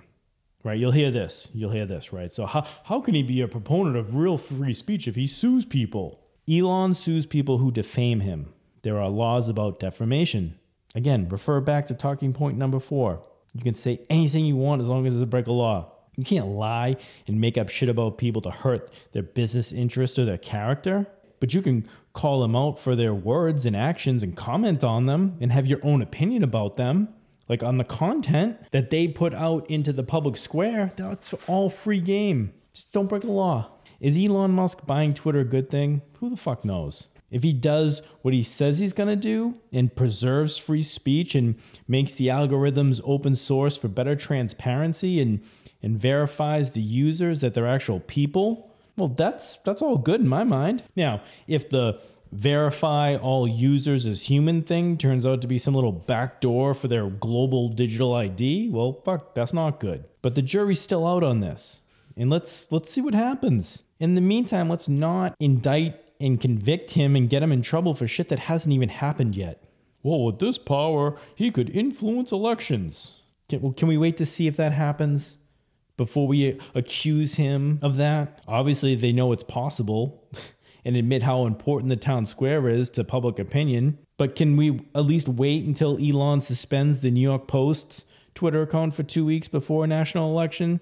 Right? 0.63 0.77
You'll 0.77 0.91
hear 0.91 1.11
this. 1.11 1.47
You'll 1.53 1.71
hear 1.71 1.85
this, 1.85 2.11
right? 2.11 2.33
So, 2.33 2.45
how, 2.45 2.67
how 2.83 2.99
can 2.99 3.13
he 3.13 3.23
be 3.23 3.41
a 3.41 3.47
proponent 3.47 3.95
of 3.95 4.15
real 4.15 4.37
free 4.37 4.73
speech 4.73 5.07
if 5.07 5.15
he 5.15 5.25
sues 5.25 5.63
people? 5.63 6.19
Elon 6.49 6.93
sues 6.93 7.25
people 7.25 7.57
who 7.57 7.71
defame 7.71 8.19
him. 8.19 8.53
There 8.81 8.99
are 8.99 9.09
laws 9.09 9.47
about 9.47 9.79
defamation. 9.79 10.59
Again, 10.93 11.29
refer 11.29 11.61
back 11.61 11.87
to 11.87 11.93
talking 11.93 12.33
point 12.33 12.57
number 12.57 12.79
four. 12.79 13.21
You 13.57 13.63
can 13.63 13.75
say 13.75 14.01
anything 14.09 14.45
you 14.45 14.55
want 14.55 14.81
as 14.81 14.87
long 14.87 15.07
as 15.07 15.13
it's 15.13 15.23
a 15.23 15.25
break 15.25 15.47
of 15.47 15.53
law. 15.53 15.91
You 16.15 16.23
can't 16.23 16.47
lie 16.47 16.97
and 17.27 17.41
make 17.41 17.57
up 17.57 17.69
shit 17.69 17.89
about 17.89 18.17
people 18.17 18.41
to 18.43 18.51
hurt 18.51 18.91
their 19.11 19.23
business 19.23 19.71
interests 19.71 20.17
or 20.17 20.25
their 20.25 20.37
character. 20.37 21.07
but 21.39 21.53
you 21.53 21.61
can 21.61 21.87
call 22.13 22.41
them 22.41 22.55
out 22.55 22.79
for 22.79 22.95
their 22.95 23.13
words 23.13 23.65
and 23.65 23.75
actions 23.75 24.23
and 24.23 24.35
comment 24.35 24.83
on 24.83 25.05
them 25.05 25.37
and 25.39 25.51
have 25.51 25.67
your 25.67 25.79
own 25.83 26.01
opinion 26.01 26.43
about 26.43 26.75
them. 26.77 27.09
Like 27.47 27.61
on 27.63 27.75
the 27.77 27.83
content 27.83 28.57
that 28.71 28.89
they 28.89 29.07
put 29.07 29.33
out 29.33 29.69
into 29.69 29.93
the 29.93 30.03
public 30.03 30.35
square, 30.35 30.91
that's 30.95 31.33
all 31.45 31.69
free 31.69 32.01
game. 32.01 32.53
Just 32.73 32.91
don't 32.91 33.07
break 33.07 33.21
the 33.21 33.31
law. 33.31 33.69
Is 34.01 34.17
Elon 34.17 34.51
Musk 34.51 34.85
buying 34.85 35.13
Twitter 35.13 35.39
a 35.41 35.45
good 35.45 35.69
thing? 35.69 36.01
Who 36.19 36.29
the 36.29 36.37
fuck 36.37 36.65
knows? 36.65 37.07
If 37.29 37.43
he 37.43 37.53
does 37.53 38.01
what 38.21 38.33
he 38.33 38.43
says 38.43 38.77
he's 38.77 38.93
going 38.93 39.09
to 39.09 39.15
do 39.15 39.55
and 39.73 39.93
preserves 39.93 40.57
free 40.57 40.83
speech 40.83 41.35
and 41.35 41.55
makes 41.87 42.13
the 42.13 42.27
algorithms 42.27 43.01
open 43.03 43.35
source 43.35 43.75
for 43.75 43.89
better 43.89 44.15
transparency 44.15 45.19
and, 45.21 45.41
and 45.83 45.99
verifies 45.99 46.71
the 46.71 46.81
users 46.81 47.41
that 47.41 47.53
they're 47.53 47.67
actual 47.67 47.99
people, 48.01 48.71
well, 48.97 49.09
that's 49.09 49.57
that's 49.63 49.81
all 49.81 49.97
good 49.97 50.21
in 50.21 50.27
my 50.27 50.43
mind. 50.43 50.83
Now, 50.95 51.21
if 51.47 51.69
the 51.69 52.01
verify 52.31 53.15
all 53.15 53.47
users 53.47 54.05
as 54.05 54.21
human 54.21 54.61
thing 54.61 54.97
turns 54.97 55.25
out 55.25 55.41
to 55.41 55.47
be 55.47 55.57
some 55.57 55.73
little 55.73 55.91
backdoor 55.91 56.73
for 56.73 56.87
their 56.87 57.09
global 57.09 57.69
digital 57.69 58.13
ID, 58.15 58.69
well, 58.69 58.93
fuck, 59.05 59.33
that's 59.33 59.53
not 59.53 59.79
good. 59.79 60.03
But 60.21 60.35
the 60.35 60.41
jury's 60.41 60.81
still 60.81 61.07
out 61.07 61.23
on 61.23 61.39
this. 61.39 61.79
And 62.15 62.29
let's 62.29 62.71
let's 62.71 62.91
see 62.91 63.01
what 63.01 63.13
happens. 63.13 63.83
In 63.99 64.15
the 64.15 64.21
meantime, 64.21 64.69
let's 64.69 64.87
not 64.87 65.35
indict 65.39 66.01
and 66.19 66.41
convict 66.41 66.91
him 66.91 67.15
and 67.15 67.29
get 67.29 67.43
him 67.43 67.51
in 67.51 67.61
trouble 67.61 67.93
for 67.93 68.07
shit 68.07 68.29
that 68.29 68.39
hasn't 68.39 68.73
even 68.73 68.89
happened 68.89 69.35
yet. 69.35 69.63
Well, 70.03 70.23
with 70.23 70.39
this 70.39 70.57
power, 70.57 71.17
he 71.35 71.51
could 71.51 71.69
influence 71.69 72.31
elections. 72.31 73.13
Can, 73.49 73.61
well, 73.61 73.73
can 73.73 73.87
we 73.87 73.97
wait 73.97 74.17
to 74.17 74.25
see 74.25 74.47
if 74.47 74.57
that 74.57 74.71
happens 74.71 75.37
before 75.95 76.27
we 76.27 76.59
accuse 76.75 77.35
him 77.35 77.79
of 77.81 77.97
that? 77.97 78.41
Obviously, 78.47 78.95
they 78.95 79.11
know 79.11 79.31
it's 79.31 79.43
possible 79.43 80.23
and 80.85 80.95
admit 80.95 81.23
how 81.23 81.45
important 81.45 81.89
the 81.89 81.95
town 81.95 82.25
square 82.25 82.69
is 82.69 82.89
to 82.89 83.03
public 83.03 83.39
opinion. 83.39 83.97
But 84.17 84.35
can 84.35 84.55
we 84.55 84.81
at 84.95 85.05
least 85.05 85.27
wait 85.27 85.65
until 85.65 85.97
Elon 85.99 86.41
suspends 86.41 87.01
the 87.01 87.11
New 87.11 87.21
York 87.21 87.47
Post's 87.47 88.05
Twitter 88.33 88.61
account 88.61 88.93
for 88.95 89.03
two 89.03 89.25
weeks 89.25 89.47
before 89.47 89.83
a 89.83 89.87
national 89.87 90.31
election 90.31 90.79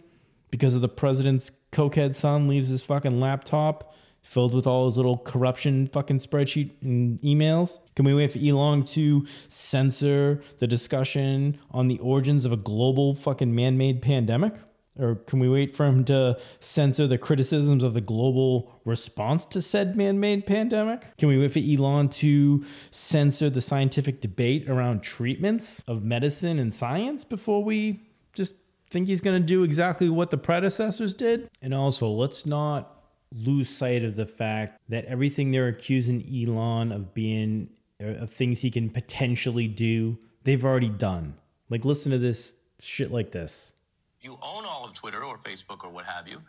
because 0.51 0.73
of 0.73 0.81
the 0.81 0.87
president's 0.87 1.51
cokehead 1.71 2.15
son 2.15 2.47
leaves 2.47 2.67
his 2.67 2.81
fucking 2.81 3.19
laptop 3.19 3.94
filled 4.25 4.53
with 4.53 4.67
all 4.67 4.85
his 4.85 4.97
little 4.97 5.17
corruption 5.17 5.88
fucking 5.88 6.19
spreadsheet 6.19 6.71
and 6.81 7.21
emails? 7.21 7.77
Can 7.95 8.05
we 8.05 8.13
wait 8.13 8.31
for 8.31 8.39
Elon 8.39 8.83
to 8.88 9.25
censor 9.47 10.41
the 10.59 10.67
discussion 10.67 11.57
on 11.71 11.88
the 11.88 11.99
origins 11.99 12.43
of 12.43 12.51
a 12.51 12.57
global 12.57 13.15
fucking 13.15 13.53
man 13.53 13.77
made 13.77 14.01
pandemic? 14.01 14.53
Or 14.97 15.15
can 15.15 15.39
we 15.39 15.49
wait 15.49 15.75
for 15.75 15.85
him 15.85 16.05
to 16.05 16.38
censor 16.61 17.05
the 17.05 17.17
criticisms 17.17 17.83
of 17.83 17.93
the 17.93 18.01
global 18.01 18.79
response 18.85 19.43
to 19.45 19.61
said 19.61 19.95
man 19.95 20.19
made 20.19 20.45
pandemic? 20.45 21.17
Can 21.17 21.27
we 21.27 21.38
wait 21.38 21.51
for 21.51 21.59
Elon 21.59 22.09
to 22.09 22.65
censor 22.91 23.49
the 23.49 23.61
scientific 23.61 24.21
debate 24.21 24.69
around 24.69 25.03
treatments 25.03 25.83
of 25.88 26.03
medicine 26.03 26.59
and 26.59 26.73
science 26.73 27.25
before 27.25 27.63
we 27.63 28.01
just 28.33 28.53
think 28.89 29.07
he's 29.07 29.21
going 29.21 29.39
to 29.39 29.45
do 29.45 29.63
exactly 29.63 30.09
what 30.09 30.31
the 30.31 30.38
predecessors 30.38 31.13
did? 31.13 31.49
And 31.61 31.73
also, 31.73 32.07
let's 32.07 32.45
not 32.45 32.95
lose 33.33 33.69
sight 33.69 34.03
of 34.03 34.15
the 34.15 34.25
fact 34.25 34.79
that 34.89 35.05
everything 35.05 35.51
they're 35.51 35.67
accusing 35.67 36.23
Elon 36.33 36.91
of 36.91 37.13
being 37.13 37.69
uh, 38.01 38.23
of 38.23 38.31
things 38.31 38.59
he 38.59 38.69
can 38.69 38.89
potentially 38.89 39.67
do, 39.67 40.17
they've 40.43 40.65
already 40.65 40.89
done. 40.89 41.33
Like 41.69 41.85
listen 41.85 42.11
to 42.11 42.17
this 42.17 42.53
shit 42.79 43.11
like 43.11 43.31
this. 43.31 43.73
You 44.21 44.38
own 44.41 44.65
all 44.65 44.85
of 44.85 44.93
Twitter 44.93 45.23
or 45.23 45.38
Facebook 45.38 45.83
or 45.83 45.89
what 45.89 46.05
have 46.05 46.27
you. 46.27 46.41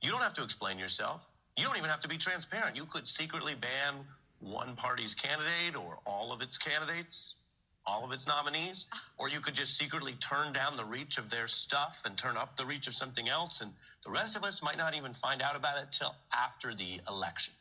You 0.00 0.10
don't 0.10 0.22
have 0.22 0.34
to 0.34 0.42
explain 0.42 0.78
yourself. 0.78 1.28
You 1.56 1.64
don't 1.64 1.76
even 1.76 1.90
have 1.90 2.00
to 2.00 2.08
be 2.08 2.18
transparent. 2.18 2.76
You 2.76 2.86
could 2.86 3.06
secretly 3.06 3.54
ban 3.54 4.04
one 4.40 4.74
party's 4.74 5.14
candidate 5.14 5.76
or 5.76 5.98
all 6.04 6.32
of 6.32 6.42
its 6.42 6.58
candidates 6.58 7.36
all 7.86 8.04
of 8.04 8.12
its 8.12 8.26
nominees, 8.26 8.86
ah. 8.92 9.02
or 9.18 9.28
you 9.28 9.40
could 9.40 9.54
just 9.54 9.76
secretly 9.76 10.14
turn 10.14 10.52
down 10.52 10.76
the 10.76 10.84
reach 10.84 11.18
of 11.18 11.30
their 11.30 11.46
stuff 11.46 12.02
and 12.04 12.16
turn 12.16 12.36
up 12.36 12.56
the 12.56 12.64
reach 12.64 12.86
of 12.86 12.94
something 12.94 13.28
else, 13.28 13.60
and 13.60 13.72
the 14.04 14.10
rest 14.10 14.36
of 14.36 14.44
us 14.44 14.62
might 14.62 14.76
not 14.76 14.94
even 14.94 15.14
find 15.14 15.42
out 15.42 15.56
about 15.56 15.78
it 15.78 15.88
till 15.90 16.14
after 16.32 16.74
the 16.74 17.00
election. 17.08 17.54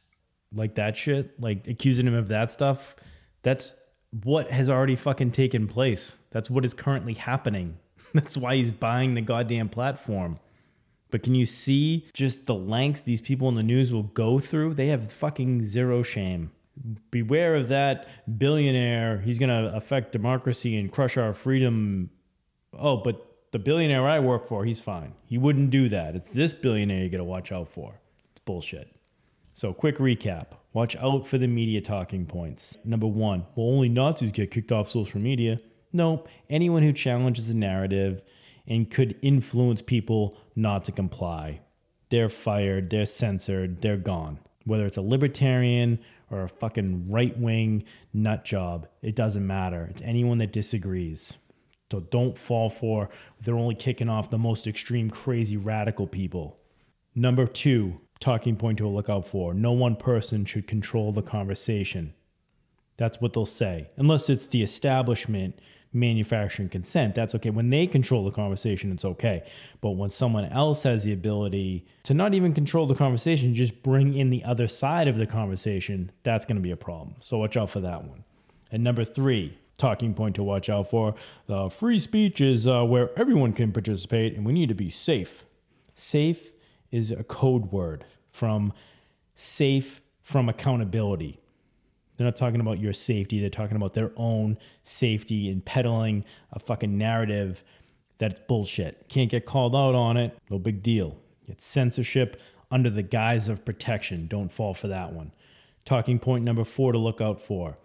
Like 0.53 0.75
that 0.75 0.95
shit, 0.95 1.39
like 1.39 1.67
accusing 1.67 2.07
him 2.07 2.13
of 2.13 2.27
that 2.27 2.51
stuff, 2.51 2.95
that's 3.41 3.73
what 4.23 4.51
has 4.51 4.69
already 4.69 4.95
fucking 4.95 5.31
taken 5.31 5.67
place. 5.67 6.17
That's 6.31 6.49
what 6.49 6.65
is 6.65 6.73
currently 6.73 7.13
happening. 7.13 7.77
That's 8.13 8.35
why 8.35 8.57
he's 8.57 8.73
buying 8.73 9.13
the 9.13 9.21
goddamn 9.21 9.69
platform. 9.69 10.37
But 11.11 11.23
can 11.23 11.33
you 11.33 11.45
see 11.45 12.07
just 12.13 12.43
the 12.43 12.53
lengths 12.53 13.01
these 13.01 13.21
people 13.21 13.47
in 13.47 13.55
the 13.55 13.63
news 13.63 13.93
will 13.93 14.03
go 14.03 14.37
through? 14.37 14.73
They 14.73 14.87
have 14.87 15.09
fucking 15.13 15.63
zero 15.63 16.03
shame 16.03 16.51
beware 17.11 17.55
of 17.55 17.67
that 17.69 18.07
billionaire. 18.37 19.19
He's 19.19 19.37
going 19.37 19.49
to 19.49 19.75
affect 19.75 20.11
democracy 20.11 20.77
and 20.77 20.91
crush 20.91 21.17
our 21.17 21.33
freedom. 21.33 22.09
Oh, 22.73 22.97
but 22.97 23.27
the 23.51 23.59
billionaire 23.59 24.07
I 24.07 24.19
work 24.19 24.47
for, 24.47 24.63
he's 24.65 24.79
fine. 24.79 25.13
He 25.25 25.37
wouldn't 25.37 25.69
do 25.69 25.89
that. 25.89 26.15
It's 26.15 26.31
this 26.31 26.53
billionaire 26.53 27.03
you 27.03 27.09
got 27.09 27.17
to 27.17 27.23
watch 27.23 27.51
out 27.51 27.69
for. 27.69 27.99
It's 28.31 28.41
bullshit. 28.45 28.95
So, 29.53 29.73
quick 29.73 29.97
recap 29.97 30.53
watch 30.73 30.95
out 30.97 31.27
for 31.27 31.37
the 31.37 31.47
media 31.47 31.81
talking 31.81 32.25
points. 32.25 32.77
Number 32.85 33.07
one, 33.07 33.45
well, 33.55 33.67
only 33.67 33.89
Nazis 33.89 34.31
get 34.31 34.51
kicked 34.51 34.71
off 34.71 34.89
social 34.89 35.19
media. 35.19 35.59
No, 35.93 36.25
anyone 36.49 36.83
who 36.83 36.93
challenges 36.93 37.47
the 37.47 37.53
narrative 37.53 38.21
and 38.67 38.89
could 38.89 39.17
influence 39.21 39.81
people 39.81 40.37
not 40.55 40.85
to 40.85 40.91
comply. 40.91 41.59
They're 42.09 42.29
fired, 42.29 42.89
they're 42.89 43.05
censored, 43.05 43.81
they're 43.81 43.97
gone. 43.97 44.39
Whether 44.65 44.85
it's 44.85 44.97
a 44.97 45.01
libertarian 45.01 45.99
or 46.31 46.43
a 46.43 46.49
fucking 46.49 47.09
right 47.09 47.37
wing 47.37 47.83
nut 48.13 48.43
job. 48.45 48.87
It 49.01 49.15
doesn't 49.15 49.45
matter. 49.45 49.87
It's 49.91 50.01
anyone 50.01 50.37
that 50.39 50.53
disagrees. 50.53 51.33
So 51.91 51.99
don't 51.99 52.37
fall 52.37 52.69
for 52.69 53.09
they're 53.41 53.55
only 53.55 53.75
kicking 53.75 54.07
off 54.09 54.29
the 54.29 54.37
most 54.37 54.65
extreme, 54.65 55.09
crazy, 55.09 55.57
radical 55.57 56.07
people. 56.07 56.57
Number 57.13 57.45
two, 57.45 57.99
talking 58.21 58.55
point 58.55 58.77
to 58.77 58.87
look 58.87 59.09
out 59.09 59.27
for 59.27 59.53
no 59.53 59.73
one 59.73 59.97
person 59.97 60.45
should 60.45 60.67
control 60.67 61.11
the 61.11 61.21
conversation. 61.21 62.13
That's 62.95 63.19
what 63.19 63.33
they'll 63.33 63.45
say, 63.45 63.89
unless 63.97 64.29
it's 64.29 64.47
the 64.47 64.63
establishment 64.63 65.59
manufacturing 65.93 66.69
consent, 66.69 67.15
that's 67.15 67.35
okay. 67.35 67.49
When 67.49 67.69
they 67.69 67.85
control 67.87 68.23
the 68.23 68.31
conversation, 68.31 68.91
it's 68.91 69.05
okay. 69.05 69.43
But 69.81 69.91
when 69.91 70.09
someone 70.09 70.45
else 70.45 70.83
has 70.83 71.03
the 71.03 71.13
ability 71.13 71.85
to 72.03 72.13
not 72.13 72.33
even 72.33 72.53
control 72.53 72.87
the 72.87 72.95
conversation, 72.95 73.53
just 73.53 73.83
bring 73.83 74.15
in 74.15 74.29
the 74.29 74.43
other 74.43 74.67
side 74.67 75.07
of 75.07 75.17
the 75.17 75.27
conversation, 75.27 76.11
that's 76.23 76.45
going 76.45 76.55
to 76.55 76.61
be 76.61 76.71
a 76.71 76.77
problem. 76.77 77.15
So 77.19 77.37
watch 77.37 77.57
out 77.57 77.69
for 77.69 77.81
that 77.81 78.03
one. 78.03 78.23
And 78.71 78.83
number 78.83 79.03
three, 79.03 79.57
talking 79.77 80.13
point 80.13 80.35
to 80.35 80.43
watch 80.43 80.69
out 80.69 80.89
for 80.89 81.15
uh, 81.49 81.67
free 81.67 81.99
speech 81.99 82.39
is 82.39 82.67
uh, 82.67 82.83
where 82.83 83.09
everyone 83.19 83.51
can 83.51 83.71
participate 83.71 84.35
and 84.35 84.45
we 84.45 84.53
need 84.53 84.69
to 84.69 84.75
be 84.75 84.89
safe. 84.89 85.45
Safe 85.95 86.51
is 86.91 87.11
a 87.11 87.23
code 87.23 87.71
word 87.71 88.05
from 88.31 88.73
safe 89.35 90.01
from 90.21 90.47
accountability. 90.47 91.39
They're 92.21 92.27
not 92.27 92.35
talking 92.35 92.61
about 92.61 92.79
your 92.79 92.93
safety. 92.93 93.39
They're 93.39 93.49
talking 93.49 93.75
about 93.75 93.95
their 93.95 94.11
own 94.15 94.59
safety 94.83 95.49
and 95.49 95.65
peddling 95.65 96.23
a 96.53 96.59
fucking 96.59 96.95
narrative 96.95 97.63
that's 98.19 98.39
bullshit. 98.41 99.09
Can't 99.09 99.31
get 99.31 99.47
called 99.47 99.75
out 99.75 99.95
on 99.95 100.17
it. 100.17 100.37
No 100.51 100.59
big 100.59 100.83
deal. 100.83 101.17
It's 101.47 101.65
censorship 101.65 102.39
under 102.69 102.91
the 102.91 103.01
guise 103.01 103.49
of 103.49 103.65
protection. 103.65 104.27
Don't 104.27 104.51
fall 104.51 104.75
for 104.75 104.87
that 104.89 105.11
one. 105.11 105.31
Talking 105.83 106.19
point 106.19 106.43
number 106.43 106.63
four 106.63 106.91
to 106.91 106.99
look 106.99 107.21
out 107.21 107.41
for. 107.41 107.75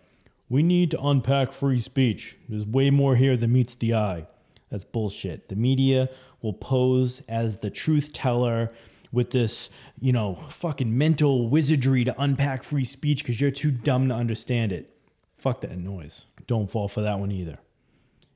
We 0.50 0.62
need 0.62 0.90
to 0.90 1.02
unpack 1.02 1.54
free 1.54 1.80
speech. 1.80 2.36
There's 2.46 2.66
way 2.66 2.90
more 2.90 3.16
here 3.16 3.38
than 3.38 3.54
meets 3.54 3.74
the 3.76 3.94
eye. 3.94 4.26
That's 4.70 4.84
bullshit. 4.84 5.48
The 5.48 5.56
media 5.56 6.10
will 6.42 6.52
pose 6.52 7.22
as 7.26 7.56
the 7.56 7.70
truth 7.70 8.12
teller 8.12 8.70
with 9.16 9.30
this, 9.30 9.70
you 9.98 10.12
know, 10.12 10.34
fucking 10.50 10.96
mental 10.96 11.48
wizardry 11.48 12.04
to 12.04 12.14
unpack 12.20 12.62
free 12.62 12.84
speech 12.84 13.22
because 13.24 13.40
you're 13.40 13.50
too 13.50 13.70
dumb 13.70 14.08
to 14.08 14.14
understand 14.14 14.70
it. 14.70 14.94
Fuck 15.38 15.62
that 15.62 15.76
noise. 15.78 16.26
Don't 16.46 16.70
fall 16.70 16.86
for 16.86 17.00
that 17.00 17.18
one 17.18 17.32
either. 17.32 17.58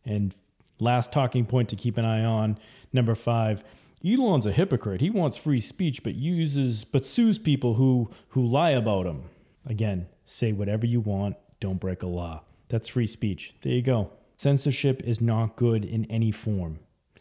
And 0.05 0.35
last 0.81 1.13
talking 1.13 1.45
point 1.45 1.69
to 1.69 1.77
keep 1.77 1.99
an 1.99 2.07
eye 2.07 2.25
on 2.25 2.59
number 2.93 3.15
five. 3.15 3.63
Elon's 4.05 4.47
a 4.47 4.53
hypocrite. 4.53 5.03
He 5.03 5.11
wants 5.11 5.37
free 5.37 5.61
speech, 5.61 6.03
but 6.03 6.15
uses 6.15 6.85
but 6.85 7.05
sues 7.05 7.39
people 7.39 7.75
who 7.75 8.11
who 8.31 8.45
lie 8.45 8.71
about 8.71 9.07
him. 9.07 9.25
Again, 9.67 10.07
say 10.25 10.53
whatever 10.53 10.87
you 10.87 11.01
want. 11.01 11.37
Don't 11.61 11.79
break 11.79 12.03
a 12.03 12.07
law. 12.07 12.43
That's 12.69 12.89
free 12.89 13.07
speech. 13.07 13.55
There 13.61 13.75
you 13.75 13.83
go. 13.83 14.11
Censorship 14.37 15.03
is 15.05 15.21
not 15.21 15.57
good 15.57 15.85
in 15.85 16.07
any 16.07 16.33
form 16.33 16.79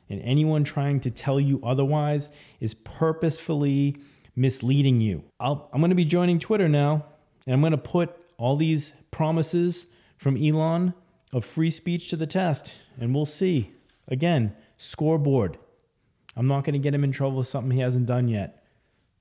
and 0.10 0.22
anyone 0.22 0.64
trying 0.64 1.00
to 1.02 1.12
tell 1.12 1.40
you 1.40 1.60
otherwise 1.64 2.30
is 2.60 2.74
purposefully 2.74 3.96
misleading 4.36 5.02
you. 5.02 5.24
i 5.40 5.52
am 5.52 5.80
going 5.80 5.90
to 5.90 5.96
be 5.96 6.06
joining 6.06 6.40
Twitter 6.40 6.70
now, 6.70 7.06
and 7.46 7.54
I'm 7.54 7.62
going 7.62 7.72
to 7.72 7.78
put 7.78 8.16
all 8.38 8.56
these 8.56 8.94
promises 9.12 9.86
from 10.18 10.38
Elon 10.38 10.94
of 11.32 11.46
free 11.46 11.70
speech 11.70 12.10
to 12.10 12.16
the 12.16 12.28
test, 12.28 12.74
and 13.00 13.14
we'll 13.14 13.26
see. 13.26 13.72
Again, 14.08 14.56
scoreboard. 14.78 15.58
I'm 16.36 16.48
not 16.48 16.64
going 16.64 16.74
to 16.74 16.80
get 16.80 16.94
him 16.94 17.04
in 17.04 17.12
trouble 17.12 17.38
with 17.38 17.48
something 17.48 17.72
he 17.72 17.82
hasn't 17.82 18.06
done 18.06 18.28
yet, 18.28 18.64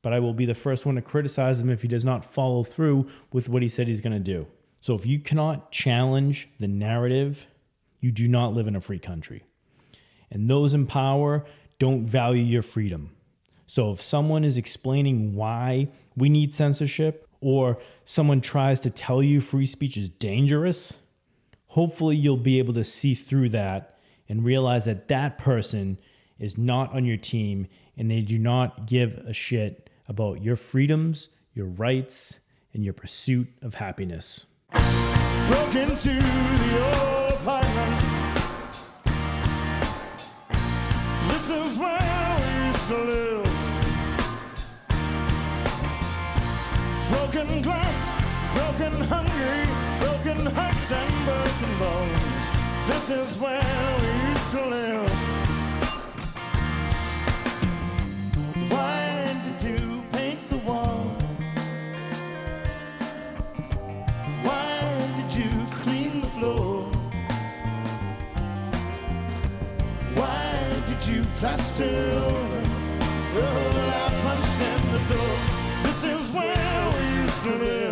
but 0.03 0.09
but 0.09 0.13
I 0.13 0.21
will 0.21 0.33
be 0.33 0.47
the 0.47 0.55
first 0.55 0.87
one 0.87 0.95
to 0.95 1.03
criticize 1.03 1.61
him 1.61 1.69
if 1.69 1.83
he 1.83 1.89
does 1.89 2.05
not 2.05 2.25
follow 2.25 2.63
through 2.63 3.09
with 3.33 3.49
what 3.49 3.61
he 3.61 3.69
said 3.69 3.89
he's 3.89 4.01
going 4.01 4.13
to 4.15 4.19
do. 4.19 4.47
So 4.81 4.95
if 4.95 5.05
you 5.05 5.19
cannot 5.19 5.71
challenge 5.73 6.49
the 6.61 6.69
narrative, 6.69 7.47
you 8.01 8.13
do 8.13 8.29
not 8.29 8.55
live 8.55 8.69
in 8.69 8.77
a 8.77 8.81
free 8.81 9.01
country. 9.01 9.43
And 10.31 10.49
those 10.49 10.75
in 10.75 10.87
power 10.87 11.45
don't 11.79 12.07
value 12.07 12.43
your 12.43 12.63
freedom. 12.63 13.11
So 13.67 13.93
if 13.93 14.03
someone 14.03 14.45
is 14.45 14.57
explaining 14.57 15.35
why 15.35 15.89
we 16.17 16.29
need 16.29 16.55
censorship 16.55 17.29
or 17.41 17.79
someone 18.05 18.41
tries 18.41 18.81
to 18.81 18.91
tell 18.91 19.23
you 19.23 19.41
free 19.41 19.67
speech 19.67 19.97
is 19.97 20.09
dangerous, 20.09 20.95
hopefully 21.67 22.17
you'll 22.17 22.37
be 22.37 22.59
able 22.59 22.75
to 22.75 22.85
see 22.85 23.15
through 23.15 23.51
that 23.51 23.99
and 24.29 24.45
realize 24.45 24.85
that 24.87 25.09
that 25.09 25.39
person 25.39 25.99
is 26.39 26.57
not 26.57 26.93
on 26.95 27.05
your 27.05 27.17
team 27.17 27.67
and 27.97 28.11
they 28.11 28.21
do 28.21 28.39
not 28.39 28.87
give 28.87 29.19
a 29.27 29.33
shit 29.33 29.91
about 30.09 30.43
your 30.43 30.57
freedoms, 30.57 31.29
your 31.55 31.67
rights, 31.67 32.41
and 32.73 32.85
your 32.85 32.95
pursuit 32.95 33.49
of 33.63 33.75
happiness. 33.75 34.47
This 53.09 53.31
is 53.31 53.39
where 53.39 53.99
we 54.01 54.29
used 54.29 54.51
to 54.51 54.67
live. 54.67 55.11
Why 58.69 59.35
did 59.45 59.63
you 59.67 60.03
paint 60.13 60.47
the 60.51 60.59
walls? 60.59 61.23
Why 64.43 65.11
did 65.17 65.35
you 65.41 65.51
clean 65.71 66.21
the 66.21 66.27
floor? 66.27 66.85
Why 70.13 70.83
did 70.89 71.09
you 71.09 71.23
plaster 71.39 71.85
over 71.85 72.63
hole 73.33 73.91
I 73.91 74.09
punched 74.23 74.61
in 74.71 74.81
the 74.93 75.15
door? 75.15 75.37
This 75.83 76.05
is 76.05 76.31
where 76.31 76.93
we 76.93 77.23
used 77.23 77.43
to 77.45 77.55
live. 77.57 77.88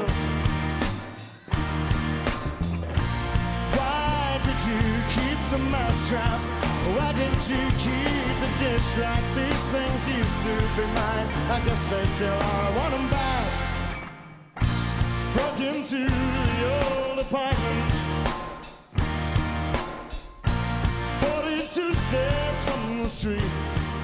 The 5.57 5.62
mousetrap? 5.71 6.40
Why 6.97 7.12
didn't 7.12 7.49
you 7.49 7.64
keep 7.85 8.35
the 8.45 8.51
dish 8.62 8.97
rack? 8.99 9.23
These 9.35 9.62
things 9.75 10.09
used 10.09 10.38
to 10.42 10.53
be 10.77 10.87
mine. 10.87 11.27
I 11.57 11.62
guess 11.64 11.85
they 11.87 12.05
still 12.07 12.33
are. 12.33 12.62
I 12.69 12.77
want 12.77 12.90
them 12.92 13.11
back 13.11 13.66
broke 15.37 15.61
into 15.61 16.07
the 16.07 16.59
old 16.64 17.19
apartment. 17.19 17.92
42 21.21 21.92
stairs 21.92 22.64
from 22.64 23.03
the 23.03 23.09
street. 23.09 23.96